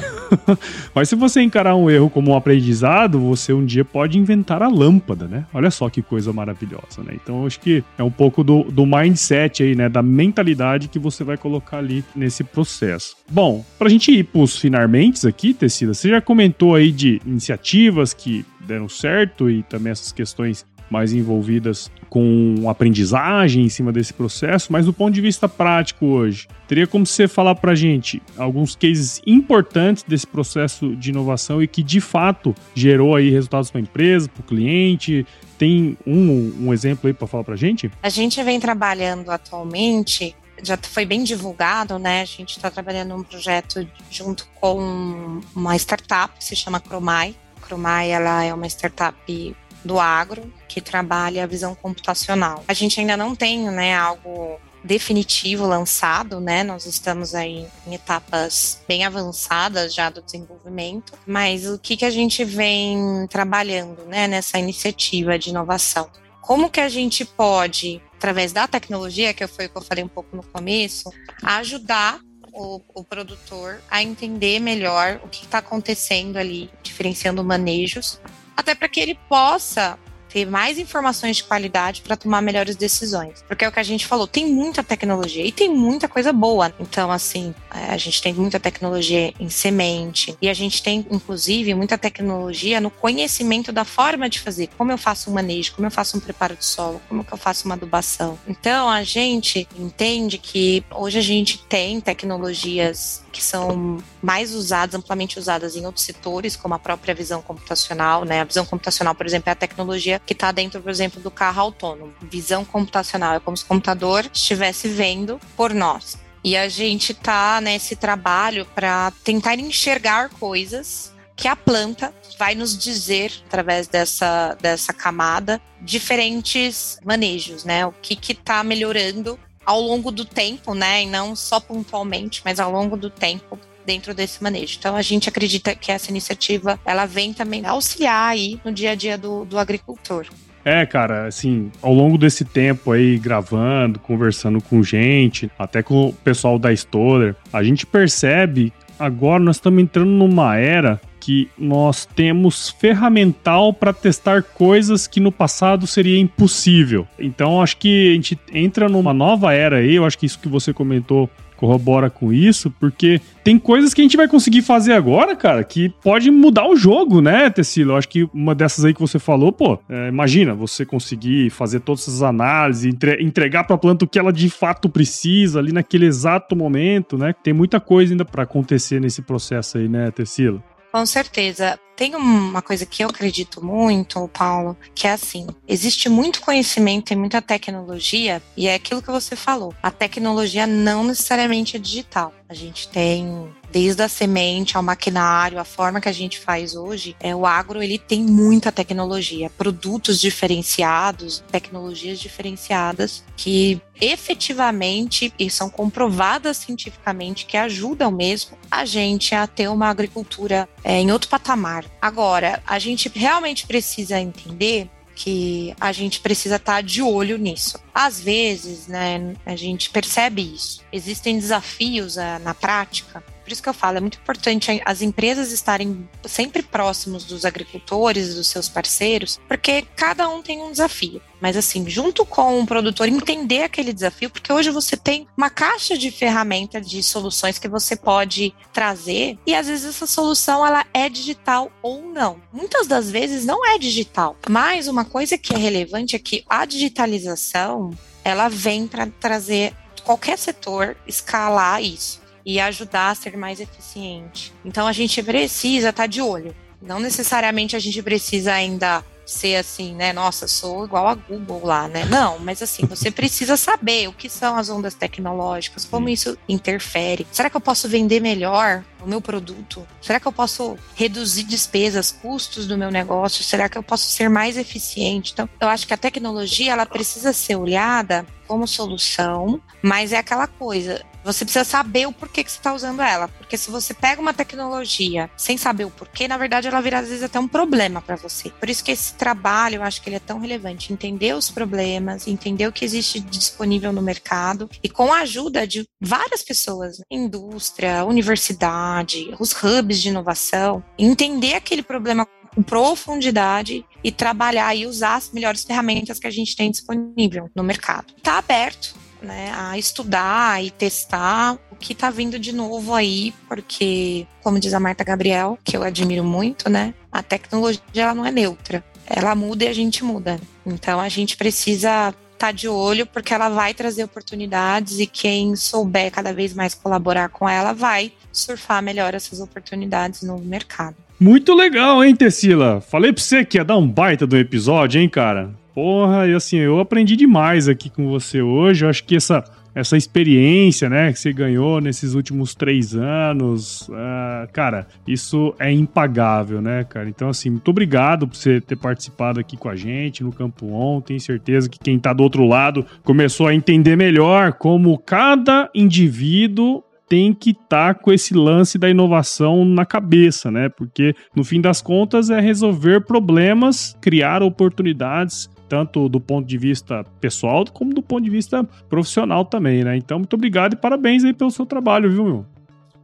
Mas 0.94 1.10
se 1.10 1.16
você 1.16 1.42
encarar 1.42 1.76
um 1.76 1.90
erro 1.90 2.10
como 2.10 2.32
um 2.32 2.36
aprendizado, 2.36 3.20
você 3.20 3.54
um 3.54 3.66
dia 3.66 3.84
pode 3.84 4.18
inventar 4.18 4.62
a 4.62 4.68
lâmpada, 4.68 5.28
né? 5.28 5.46
Olha 5.54 5.72
só 5.72 5.90
que 5.90 6.02
coisa 6.02 6.32
maravilhosa, 6.32 7.04
né? 7.04 7.14
Então, 7.16 7.46
acho 7.46 7.60
que 7.60 7.84
é 7.98 8.04
um 8.04 8.12
pouco 8.12 8.44
do, 8.44 8.64
do 8.64 8.86
mindset 8.86 9.64
aí, 9.64 9.76
né? 9.76 9.90
Da 9.90 10.02
mentalidade 10.02 10.88
que 10.88 11.00
você 11.00 11.24
vai 11.24 11.38
colocar 11.38 11.78
ali 11.78 12.04
nesse 12.16 12.44
processo. 12.44 13.16
Bom, 13.30 13.66
pra 13.78 13.90
gente 13.90 14.12
ir 14.12 14.24
pros 14.24 14.58
finalmente 14.58 15.12
aqui, 15.28 15.54
Tecida, 15.54 15.94
você 15.94 16.08
já 16.12 16.22
comentou 16.22 16.76
aí 16.76 16.92
de 16.92 17.22
iniciativas 17.26 18.14
que 18.14 18.46
deram 18.60 18.88
certo 18.88 19.50
e 19.50 19.64
também 19.64 19.92
essas 19.92 20.12
questões 20.12 20.66
mais 20.92 21.14
envolvidas 21.14 21.90
com 22.10 22.70
aprendizagem 22.70 23.64
em 23.64 23.70
cima 23.70 23.94
desse 23.94 24.14
processo, 24.14 24.74
mas 24.74 24.86
do 24.86 24.92
ponto 24.92 25.14
de 25.14 25.22
vista 25.22 25.48
prático 25.48 26.06
hoje, 26.08 26.46
teria 26.68 26.86
como 26.86 27.06
você 27.06 27.26
falar 27.26 27.56
para 27.56 27.74
gente 27.74 28.22
alguns 28.38 28.76
cases 28.76 29.22
importantes 29.26 30.04
desse 30.04 30.28
processo 30.28 30.94
de 30.98 31.12
inovação 31.12 31.64
e 31.64 31.68
que 31.68 31.82
de 31.82 32.02
fato 32.02 32.54
gerou 32.76 33.16
aí 33.16 33.30
resultados 33.30 33.72
para 33.72 33.80
a 33.80 33.84
empresa, 33.84 34.28
para 34.28 34.42
o 34.42 34.44
cliente? 34.44 35.26
Tem 35.58 35.98
um, 36.06 36.54
um 36.60 36.74
exemplo 36.74 37.08
aí 37.08 37.14
para 37.14 37.28
falar 37.28 37.46
para 37.46 37.56
gente? 37.56 37.90
A 38.04 38.10
gente 38.10 38.44
vem 38.44 38.60
trabalhando 38.60 39.30
atualmente 39.30 40.36
já 40.64 40.78
foi 40.82 41.06
bem 41.06 41.24
divulgado, 41.24 41.98
né? 41.98 42.22
A 42.22 42.26
gente 42.26 42.58
está 42.58 42.70
trabalhando 42.70 43.16
um 43.16 43.24
projeto 43.24 43.88
junto 44.10 44.48
com 44.60 45.42
uma 45.56 45.76
startup 45.76 46.34
se 46.44 46.56
chama 46.56 46.80
Cromai. 46.80 47.36
Cromai 47.62 48.12
ela 48.12 48.44
é 48.44 48.54
uma 48.54 48.68
startup 48.68 49.56
do 49.84 50.00
agro 50.00 50.52
que 50.68 50.80
trabalha 50.80 51.44
a 51.44 51.48
visão 51.48 51.74
computacional. 51.76 52.64
A 52.68 52.74
gente 52.74 53.00
ainda 53.00 53.18
não 53.18 53.36
tem, 53.36 53.70
né, 53.70 53.96
algo 53.96 54.60
definitivo 54.84 55.66
lançado, 55.66 56.40
né? 56.40 56.64
Nós 56.64 56.86
estamos 56.86 57.36
aí 57.36 57.68
em 57.86 57.94
etapas 57.94 58.82
bem 58.88 59.06
avançadas 59.06 59.94
já 59.94 60.10
do 60.10 60.22
desenvolvimento, 60.22 61.14
mas 61.26 61.68
o 61.68 61.78
que, 61.78 61.98
que 61.98 62.06
a 62.06 62.10
gente 62.10 62.44
vem 62.44 63.28
trabalhando, 63.30 64.06
né, 64.06 64.28
nessa 64.28 64.58
iniciativa 64.58 65.38
de 65.38 65.50
inovação? 65.50 66.10
Como 66.42 66.70
que 66.70 66.80
a 66.80 66.90
gente 66.90 67.24
pode 67.24 68.02
através 68.22 68.54
da 68.54 68.68
tecnologia, 68.68 69.34
que 69.34 69.48
foi 69.48 69.66
o 69.66 69.70
que 69.70 69.78
eu 69.80 69.82
falei 69.82 70.04
um 70.04 70.08
pouco 70.08 70.36
no 70.36 70.44
começo, 70.44 71.12
ajudar 71.42 72.20
o, 72.54 72.80
o 72.94 73.04
produtor 73.04 73.82
a 73.90 74.04
entender 74.04 74.60
melhor 74.60 75.20
o 75.24 75.28
que 75.28 75.44
está 75.44 75.58
acontecendo 75.58 76.38
ali, 76.38 76.70
diferenciando 76.84 77.44
manejos, 77.44 78.22
até 78.56 78.76
para 78.76 78.88
que 78.88 79.00
ele 79.00 79.18
possa 79.28 79.98
ter 80.32 80.46
mais 80.46 80.78
informações 80.78 81.38
de 81.38 81.44
qualidade 81.44 82.02
para 82.02 82.16
tomar 82.16 82.42
melhores 82.42 82.76
decisões. 82.76 83.44
Porque 83.48 83.66
é 83.66 83.68
o 83.68 83.72
que 83.72 83.80
a 83.80 83.84
gente 83.84 84.08
falou, 84.08 84.28
tem 84.28 84.48
muita 84.48 84.84
tecnologia 84.84 85.46
e 85.46 85.52
tem 85.52 85.70
muita 85.70 86.08
coisa 86.08 86.32
boa. 86.32 86.74
Então, 86.80 87.12
assim, 87.12 87.54
a 87.70 87.98
gente 87.98 88.22
tem 88.22 88.34
muita 88.34 88.60
tecnologia 88.60 89.34
em 89.40 89.50
semente 89.50 90.36
e 90.42 90.50
a 90.50 90.54
gente 90.54 90.82
tem, 90.82 91.06
inclusive, 91.12 91.74
muita 91.74 91.98
tecnologia 91.98 92.80
no 92.80 92.90
conhecimento 92.90 93.72
da 93.72 93.84
forma 93.84 94.30
de 94.30 94.40
fazer. 94.40 94.70
Como 94.78 94.92
eu 94.92 94.98
faço 94.98 95.30
um 95.30 95.34
manejo, 95.34 95.74
como 95.74 95.88
eu 95.88 95.92
faço 95.92 96.18
um 96.18 96.20
preparo 96.20 96.56
de 96.56 96.66
solo, 96.66 97.02
como 97.10 97.24
que 97.24 97.34
eu 97.34 97.38
faço 97.38 97.66
uma 97.66 97.76
adubação. 97.76 98.38
Então, 98.48 98.90
a 98.90 99.04
gente 99.04 99.68
entende 99.78 100.38
que 100.38 100.84
hoje 100.92 101.18
a 101.18 101.22
gente 101.22 101.58
tem 101.66 102.00
tecnologias 102.00 103.24
que 103.32 103.44
são 103.44 103.98
mais 104.22 104.54
usadas, 104.54 104.96
amplamente 104.96 105.40
usadas 105.40 105.76
em 105.76 105.86
outros 105.86 106.06
setores, 106.06 106.56
como 106.56 106.74
a 106.74 106.80
própria 106.80 107.16
visão 107.16 107.42
computacional, 107.42 108.26
né? 108.26 108.42
A 108.42 108.44
visão 108.44 108.66
computacional, 108.66 109.16
por 109.16 109.26
exemplo, 109.26 109.50
é 109.50 109.54
a 109.54 109.56
tecnologia 109.56 110.20
que 110.20 110.34
está 110.34 110.52
dentro, 110.52 110.82
por 110.82 110.90
exemplo, 110.90 111.22
do 111.22 111.32
carro 111.32 111.62
autônomo. 111.62 112.14
Visão 112.22 112.66
computacional 112.66 113.36
é 113.36 113.40
como 113.40 113.56
se 113.56 113.64
o 113.64 113.68
computador 113.68 114.30
estivesse 114.34 114.88
vendo 114.88 115.40
por 115.56 115.74
nós. 115.74 116.18
E 116.44 116.58
a 116.58 116.68
gente 116.68 117.12
está 117.12 117.62
nesse 117.62 117.96
trabalho 117.96 118.66
para 118.74 119.12
tentar 119.24 119.56
enxergar 119.56 120.30
coisas 120.30 121.14
que 121.36 121.48
a 121.48 121.56
planta 121.56 122.14
vai 122.38 122.56
nos 122.56 122.78
dizer 122.78 123.32
através 123.48 123.88
dessa, 123.88 124.56
dessa 124.62 124.94
camada 124.94 125.62
diferentes 125.82 127.00
manejos, 127.04 127.64
né? 127.64 127.86
O 127.86 127.92
que 127.92 128.32
está 128.32 128.64
melhorando 128.64 129.40
ao 129.66 129.80
longo 129.80 130.12
do 130.12 130.26
tempo, 130.26 130.74
né? 130.74 131.04
E 131.04 131.06
não 131.06 131.36
só 131.36 131.60
pontualmente, 131.60 132.42
mas 132.44 132.60
ao 132.60 132.72
longo 132.72 132.98
do 132.98 133.10
tempo 133.10 133.60
dentro 133.86 134.14
desse 134.14 134.42
manejo. 134.44 134.78
Então 134.80 134.96
a 134.96 135.02
gente 135.02 135.28
acredita 135.28 135.76
que 135.76 135.92
essa 135.92 136.10
iniciativa 136.10 136.80
ela 136.86 137.06
vem 137.06 137.34
também 137.34 137.66
auxiliar 137.66 138.32
aí 138.32 138.60
no 138.64 138.72
dia 138.72 138.92
a 138.92 138.96
dia 138.96 139.18
do, 139.18 139.46
do 139.46 139.58
agricultor. 139.58 140.28
É, 140.64 140.86
cara, 140.86 141.26
assim, 141.26 141.72
ao 141.82 141.92
longo 141.92 142.20
desse 142.20 142.46
tempo 142.46 142.92
aí, 142.92 143.18
gravando, 143.18 143.98
conversando 143.98 144.62
com 144.62 144.84
gente, 144.84 145.50
até 145.58 145.82
com 145.82 146.10
o 146.10 146.14
pessoal 146.14 146.60
da 146.60 146.72
Stoller, 146.72 147.36
a 147.52 147.64
gente 147.64 147.86
percebe 147.86 148.72
agora 149.00 149.44
nós 149.44 149.56
estamos 149.56 149.82
entrando 149.82 150.12
numa 150.12 150.58
era 150.58 151.02
que 151.22 151.48
nós 151.58 152.06
temos 152.06 152.70
ferramental 152.70 153.72
para 153.72 153.94
testar 153.94 154.42
coisas 154.42 155.06
que 155.06 155.20
no 155.20 155.32
passado 155.32 155.86
seria 155.86 156.20
impossível. 156.20 157.08
Então 157.20 157.62
acho 157.62 157.78
que 157.78 158.12
a 158.12 158.14
gente 158.16 158.40
entra 158.52 158.90
numa 158.90 159.14
nova 159.14 159.54
era 159.54 159.78
aí, 159.78 159.96
eu 159.96 160.06
acho 160.06 160.18
que 160.18 160.26
isso 160.26 160.40
que 160.40 160.50
você 160.50 160.74
comentou 160.74 161.30
corrobora 161.62 162.10
com 162.10 162.34
isso, 162.34 162.72
porque 162.72 163.22
tem 163.44 163.60
coisas 163.60 163.94
que 163.94 164.02
a 164.02 164.04
gente 164.04 164.18
vai 164.18 164.28
conseguir 164.28 164.64
fazer 164.64 164.94
agora, 164.94 165.36
cara, 165.36 165.64
que 165.64 165.90
pode 166.02 166.32
mudar 166.32 166.68
o 166.68 166.76
jogo, 166.76 167.22
né, 167.22 167.52
Tecilo? 167.52 167.92
Eu 167.92 167.98
acho 167.98 168.10
que 168.10 168.28
uma 168.34 168.56
dessas 168.56 168.84
aí 168.84 168.96
que 168.96 169.00
você 169.00 169.20
falou, 169.20 169.52
pô, 169.52 169.78
é, 169.88 170.08
imagina 170.08 170.56
você 170.56 170.84
conseguir 170.84 171.52
fazer 171.52 171.82
todas 171.82 172.02
essas 172.02 172.24
análises, 172.24 172.92
entre, 172.92 173.22
entregar 173.22 173.64
para 173.66 173.76
a 173.76 173.80
planta 173.80 174.06
o 174.06 174.08
que 174.08 174.18
ela 174.18 174.34
de 174.34 174.50
fato 174.50 174.90
precisa 174.90 175.60
ali 175.60 175.72
naquele 175.72 176.08
exato 176.08 176.56
momento, 176.56 177.16
né? 177.16 177.36
Tem 177.44 177.54
muita 177.54 177.80
coisa 177.80 178.12
ainda 178.12 178.26
para 178.26 178.42
acontecer 178.42 179.00
nesse 179.00 179.22
processo 179.22 179.78
aí, 179.78 179.88
né, 179.88 180.10
Tecilo? 180.10 180.64
Com 180.92 181.06
certeza. 181.06 181.80
Tem 181.96 182.16
uma 182.16 182.62
coisa 182.62 182.86
que 182.86 183.04
eu 183.04 183.10
acredito 183.10 183.64
muito, 183.64 184.28
Paulo, 184.30 184.78
que 184.96 185.08
é 185.08 185.12
assim: 185.12 185.48
existe 185.68 186.10
muito 186.10 186.42
conhecimento 186.42 187.12
e 187.12 187.16
muita 187.16 187.42
tecnologia, 187.42 188.42
e 188.58 188.68
é 188.68 188.76
aquilo 188.76 189.02
que 189.02 189.12
você 189.12 189.36
falou. 189.36 189.74
A 189.82 189.92
tecnologia 189.92 190.66
não 190.66 191.04
necessariamente 191.04 191.76
é 191.76 191.80
digital. 191.80 192.34
A 192.50 192.54
gente 192.54 192.90
tem 192.90 193.50
desde 193.72 194.04
a 194.04 194.10
semente 194.10 194.76
ao 194.76 194.84
maquinário, 194.84 195.60
a 195.60 195.64
forma 195.64 196.02
que 196.02 196.10
a 196.10 196.12
gente 196.12 196.38
faz 196.38 196.76
hoje, 196.76 197.16
é, 197.20 197.34
o 197.34 197.46
agro 197.46 197.82
ele 197.82 197.98
tem 197.98 198.22
muita 198.22 198.72
tecnologia, 198.72 199.50
produtos 199.50 200.20
diferenciados, 200.20 201.42
tecnologias 201.50 202.20
diferenciadas 202.20 203.24
que 203.38 203.82
efetivamente 204.00 205.34
e 205.40 205.50
são 205.50 205.70
comprovadas 205.70 206.58
cientificamente 206.58 207.46
que 207.46 207.56
ajudam 207.56 208.12
mesmo 208.12 208.58
a 208.70 208.84
gente 208.84 209.34
a 209.34 209.48
ter 209.48 209.70
uma 209.70 209.88
agricultura 209.88 210.68
é, 210.84 211.00
em 211.00 211.12
outro 211.12 211.30
patamar. 211.30 211.81
Agora, 212.02 212.62
a 212.66 212.80
gente 212.80 213.10
realmente 213.14 213.66
precisa 213.66 214.20
entender 214.20 214.90
que 215.16 215.76
a 215.80 215.92
gente 215.92 216.20
precisa 216.20 216.56
estar 216.56 216.76
tá 216.76 216.82
de 216.82 217.02
olho 217.02 217.38
nisso. 217.38 217.78
Às 217.94 218.20
vezes, 218.20 218.88
né, 218.88 219.36
a 219.46 219.56
gente 219.56 219.90
percebe 219.90 220.42
isso. 220.42 220.82
Existem 220.92 221.38
desafios 221.38 222.18
uh, 222.18 222.40
na 222.42 222.54
prática 222.54 223.24
Por 223.44 223.52
isso 223.52 223.62
que 223.62 223.70
eu 223.70 223.74
falo, 223.74 223.98
é 223.98 224.02
muito 224.02 224.18
importante 224.18 224.82
as 224.86 225.02
empresas 225.02 225.52
estarem 225.52 226.08
sempre 226.26 226.62
próximos 226.62 227.26
dos 227.26 227.46
agricultores, 227.46 228.36
dos 228.36 228.48
seus 228.48 228.70
parceiros, 228.70 229.40
porque 229.48 229.84
cada 229.96 230.28
um 230.30 230.42
tem 230.42 230.62
um 230.62 230.72
desafio. 230.72 231.22
Mas 231.42 231.58
assim, 231.58 231.90
junto 231.90 232.24
com 232.24 232.62
o 232.62 232.68
produtor 232.68 233.08
entender 233.08 233.64
aquele 233.64 233.92
desafio, 233.92 234.30
porque 234.30 234.54
hoje 234.54 234.70
você 234.70 234.96
tem 234.96 235.28
uma 235.36 235.50
caixa 235.50 235.98
de 235.98 236.12
ferramentas 236.12 236.88
de 236.88 237.02
soluções 237.02 237.58
que 237.58 237.68
você 237.68 237.96
pode 237.96 238.54
trazer 238.72 239.38
e 239.46 239.56
às 239.56 239.68
vezes 239.68 239.86
essa 239.86 240.06
solução 240.06 240.66
ela 240.66 240.86
é 240.94 241.10
digital 241.10 241.72
ou 241.82 242.02
não. 242.04 242.40
Muitas 242.54 242.86
das 242.86 243.10
vezes 243.10 243.44
não 243.44 243.66
é 243.66 243.80
digital. 243.80 244.38
Mas 244.48 244.88
uma 244.88 245.04
coisa 245.04 245.38
que 245.38 245.54
é 245.54 245.58
relevante 245.58 246.16
é 246.16 246.20
que 246.20 246.44
a 246.48 246.64
digitalização 246.64 247.92
ela 248.24 248.48
vem 248.48 248.88
para 248.88 249.08
trazer 249.08 249.74
qualquer 250.04 250.38
setor 250.38 250.96
escalar 251.08 251.82
isso 251.82 252.21
e 252.46 252.60
ajudar 252.60 253.12
a 253.12 253.16
ser 253.16 253.38
mais 253.38 253.60
eficiente. 253.60 254.54
Então 254.66 254.88
a 254.88 254.94
gente 254.94 255.22
precisa 255.24 255.90
estar 255.90 256.04
tá 256.04 256.08
de 256.08 256.22
olho. 256.22 256.56
Não 256.82 257.00
necessariamente 257.00 257.76
a 257.76 257.80
gente 257.80 258.02
precisa 258.02 258.54
ainda 258.54 259.04
ser 259.26 259.56
assim, 259.56 259.96
né? 259.96 260.12
Nossa, 260.12 260.48
sou 260.48 260.86
igual 260.86 261.08
a 261.08 261.16
Google 261.16 261.62
lá, 261.64 261.88
né? 261.88 262.06
Não, 262.06 262.38
mas 262.40 262.62
assim, 262.62 262.86
você 262.86 263.10
precisa 263.12 263.56
saber 263.56 264.08
o 264.08 264.14
que 264.14 264.30
são 264.30 264.56
as 264.56 264.70
ondas 264.70 264.94
tecnológicas, 264.94 265.86
como 265.86 266.10
isso 266.10 266.38
interfere. 266.50 267.26
Será 267.32 267.50
que 267.50 267.56
eu 267.56 267.62
posso 267.62 267.88
vender 267.88 268.20
melhor 268.20 268.84
o 269.02 269.08
meu 269.08 269.22
produto? 269.22 269.88
Será 270.02 270.20
que 270.20 270.28
eu 270.28 270.32
posso 270.32 270.78
reduzir 270.96 271.44
despesas, 271.44 272.12
custos 272.12 272.68
do 272.68 272.78
meu 272.78 272.92
negócio? 272.92 273.44
Será 273.44 273.70
que 273.70 273.78
eu 273.78 273.84
posso 273.84 274.10
ser 274.10 274.30
mais 274.30 274.58
eficiente? 274.58 275.32
Então, 275.34 275.48
eu 275.60 275.70
acho 275.70 275.88
que 275.88 275.94
a 275.94 275.98
tecnologia 275.98 276.74
ela 276.74 276.86
precisa 276.86 277.32
ser 277.32 277.56
olhada 277.56 278.26
como 278.52 278.68
solução, 278.68 279.62
mas 279.82 280.12
é 280.12 280.18
aquela 280.18 280.46
coisa. 280.46 281.02
Você 281.24 281.46
precisa 281.46 281.64
saber 281.64 282.06
o 282.06 282.12
porquê 282.12 282.44
que 282.44 282.52
você 282.52 282.58
está 282.58 282.74
usando 282.74 283.02
ela. 283.02 283.30
Porque 283.30 283.58
se 283.58 283.72
você 283.72 283.94
pega 283.94 284.20
uma 284.20 284.34
tecnologia 284.34 285.30
sem 285.38 285.58
saber 285.58 285.86
o 285.86 285.90
porquê, 285.90 286.28
na 286.28 286.38
verdade 286.38 286.68
ela 286.68 286.82
vira 286.82 287.00
às 287.00 287.08
vezes 287.08 287.24
até 287.24 287.40
um 287.40 287.48
problema 287.48 288.02
para 288.02 288.18
você. 288.18 288.50
Por 288.50 288.70
isso 288.70 288.84
que 288.84 288.92
esse 288.92 289.14
trabalho 289.14 289.76
eu 289.76 289.84
acho 289.84 290.02
que 290.02 290.10
ele 290.10 290.18
é 290.18 290.20
tão 290.20 290.38
relevante. 290.38 290.92
Entender 290.92 291.34
os 291.34 291.50
problemas, 291.50 292.28
entender 292.28 292.68
o 292.68 292.74
que 292.74 292.84
existe 292.84 293.22
disponível 293.22 293.94
no 293.94 294.02
mercado 294.02 294.70
e 294.84 294.90
com 294.90 295.14
a 295.14 295.20
ajuda 295.20 295.66
de 295.66 295.88
várias 296.02 296.44
pessoas, 296.44 296.98
indústria, 297.10 298.04
universidade, 298.04 299.34
os 299.40 299.54
hubs 299.64 300.02
de 300.02 300.10
inovação, 300.10 300.84
entender 301.00 301.54
aquele 301.54 301.84
problema 301.84 302.28
com 302.54 302.62
profundidade 302.62 303.86
e 304.04 304.12
trabalhar 304.12 304.76
e 304.76 304.86
usar 304.86 305.16
as 305.16 305.32
melhores 305.32 305.64
ferramentas 305.64 306.20
que 306.20 306.28
a 306.28 306.32
gente 306.32 306.56
tem 306.56 306.72
disponível 306.72 307.50
no 307.56 307.64
mercado. 307.64 308.14
Está 308.18 308.38
aberto 308.38 308.96
né, 309.22 309.52
a 309.56 309.78
estudar 309.78 310.64
e 310.64 310.72
testar 310.72 311.58
o 311.72 311.76
que 311.76 311.94
está 311.94 312.10
vindo 312.10 312.40
de 312.40 312.52
novo 312.52 312.94
aí, 312.94 313.34
porque, 313.48 314.26
como 314.42 314.60
diz 314.60 314.74
a 314.74 314.80
Marta 314.80 315.04
Gabriel, 315.04 315.58
que 315.64 315.78
eu 315.78 315.84
admiro 315.84 316.24
muito, 316.24 316.70
né, 316.70 316.94
a 317.12 317.22
tecnologia 317.22 317.82
ela 317.96 318.16
não 318.16 318.26
é 318.26 318.32
neutra. 318.32 318.84
Ela 319.06 319.36
muda 319.36 319.66
e 319.66 319.68
a 319.68 319.74
gente 319.74 320.04
muda. 320.04 320.40
Então 320.66 321.00
a 321.00 321.10
gente 321.10 321.36
precisa 321.36 322.10
estar 322.10 322.48
tá 322.48 322.52
de 322.52 322.68
olho 322.68 323.06
porque 323.06 323.34
ela 323.34 323.50
vai 323.50 323.74
trazer 323.74 324.04
oportunidades 324.04 325.00
e 325.00 325.06
quem 325.06 325.56
souber 325.56 326.12
cada 326.12 326.34
vez 326.34 326.54
mais 326.54 326.74
colaborar 326.74 327.30
com 327.30 327.48
ela 327.48 327.74
vai 327.74 328.14
surfar 328.32 328.82
melhor 328.82 329.14
essas 329.14 329.40
oportunidades 329.40 330.22
no 330.22 330.40
mercado. 330.40 330.96
Muito 331.22 331.54
legal, 331.54 332.04
hein, 332.04 332.16
Tessila? 332.16 332.82
Falei 332.82 333.14
pra 333.14 333.22
você 333.22 333.46
que 333.46 333.60
ia 333.60 333.64
dar 333.64 333.78
um 333.78 333.88
baita 333.88 334.26
do 334.26 334.36
episódio, 334.36 335.00
hein, 335.00 335.08
cara? 335.08 335.52
Porra, 335.72 336.28
e 336.28 336.34
assim, 336.34 336.58
eu 336.58 336.80
aprendi 336.80 337.16
demais 337.16 337.70
aqui 337.70 337.92
com 337.92 338.10
você 338.10 338.42
hoje. 338.42 338.84
Eu 338.84 338.90
acho 338.90 339.04
que 339.04 339.16
essa, 339.16 339.44
essa 339.76 339.96
experiência, 339.96 340.90
né, 340.90 341.14
que 341.14 341.20
você 341.20 341.32
ganhou 341.32 341.80
nesses 341.80 342.16
últimos 342.16 342.56
três 342.56 342.96
anos, 342.96 343.88
uh, 343.90 344.52
cara, 344.52 344.88
isso 345.08 345.54
é 345.60 345.72
impagável, 345.72 346.60
né, 346.60 346.84
cara? 346.86 347.08
Então, 347.08 347.30
assim, 347.30 347.52
muito 347.52 347.70
obrigado 347.70 348.28
por 348.28 348.36
você 348.36 348.60
ter 348.60 348.76
participado 348.76 349.40
aqui 349.40 349.56
com 349.56 349.70
a 349.70 349.76
gente 349.76 350.24
no 350.24 350.32
Campo 350.32 350.74
On. 350.74 351.02
Tenho 351.02 351.20
certeza 351.20 351.70
que 351.70 351.78
quem 351.78 352.00
tá 352.00 352.14
do 352.14 352.24
outro 352.24 352.48
lado 352.48 352.84
começou 353.04 353.46
a 353.46 353.54
entender 353.54 353.96
melhor 353.96 354.54
como 354.54 354.98
cada 354.98 355.70
indivíduo 355.76 356.84
tem 357.12 357.34
que 357.34 357.50
estar 357.50 357.94
tá 357.94 358.00
com 358.00 358.10
esse 358.10 358.34
lance 358.34 358.78
da 358.78 358.90
inovação 358.90 359.66
na 359.66 359.86
cabeça, 359.86 360.50
né? 360.50 360.70
Porque 360.70 361.14
no 361.36 361.44
fim 361.44 361.60
das 361.60 361.82
contas 361.82 362.30
é 362.30 362.40
resolver 362.40 363.02
problemas, 363.02 363.98
criar 364.00 364.42
oportunidades 364.42 365.50
tanto 365.68 366.08
do 366.08 366.22
ponto 366.22 366.48
de 366.48 366.58
vista 366.58 367.04
pessoal 367.20 367.66
como 367.74 367.94
do 367.94 368.02
ponto 368.02 368.24
de 368.24 368.30
vista 368.30 368.64
profissional 368.90 369.44
também, 369.44 369.84
né? 369.84 369.98
Então, 369.98 370.20
muito 370.20 370.34
obrigado 370.36 370.74
e 370.74 370.78
parabéns 370.78 371.26
aí 371.26 371.34
pelo 371.34 371.52
seu 371.52 371.66
trabalho, 371.66 372.10
viu, 372.10 372.24
meu? 372.24 372.46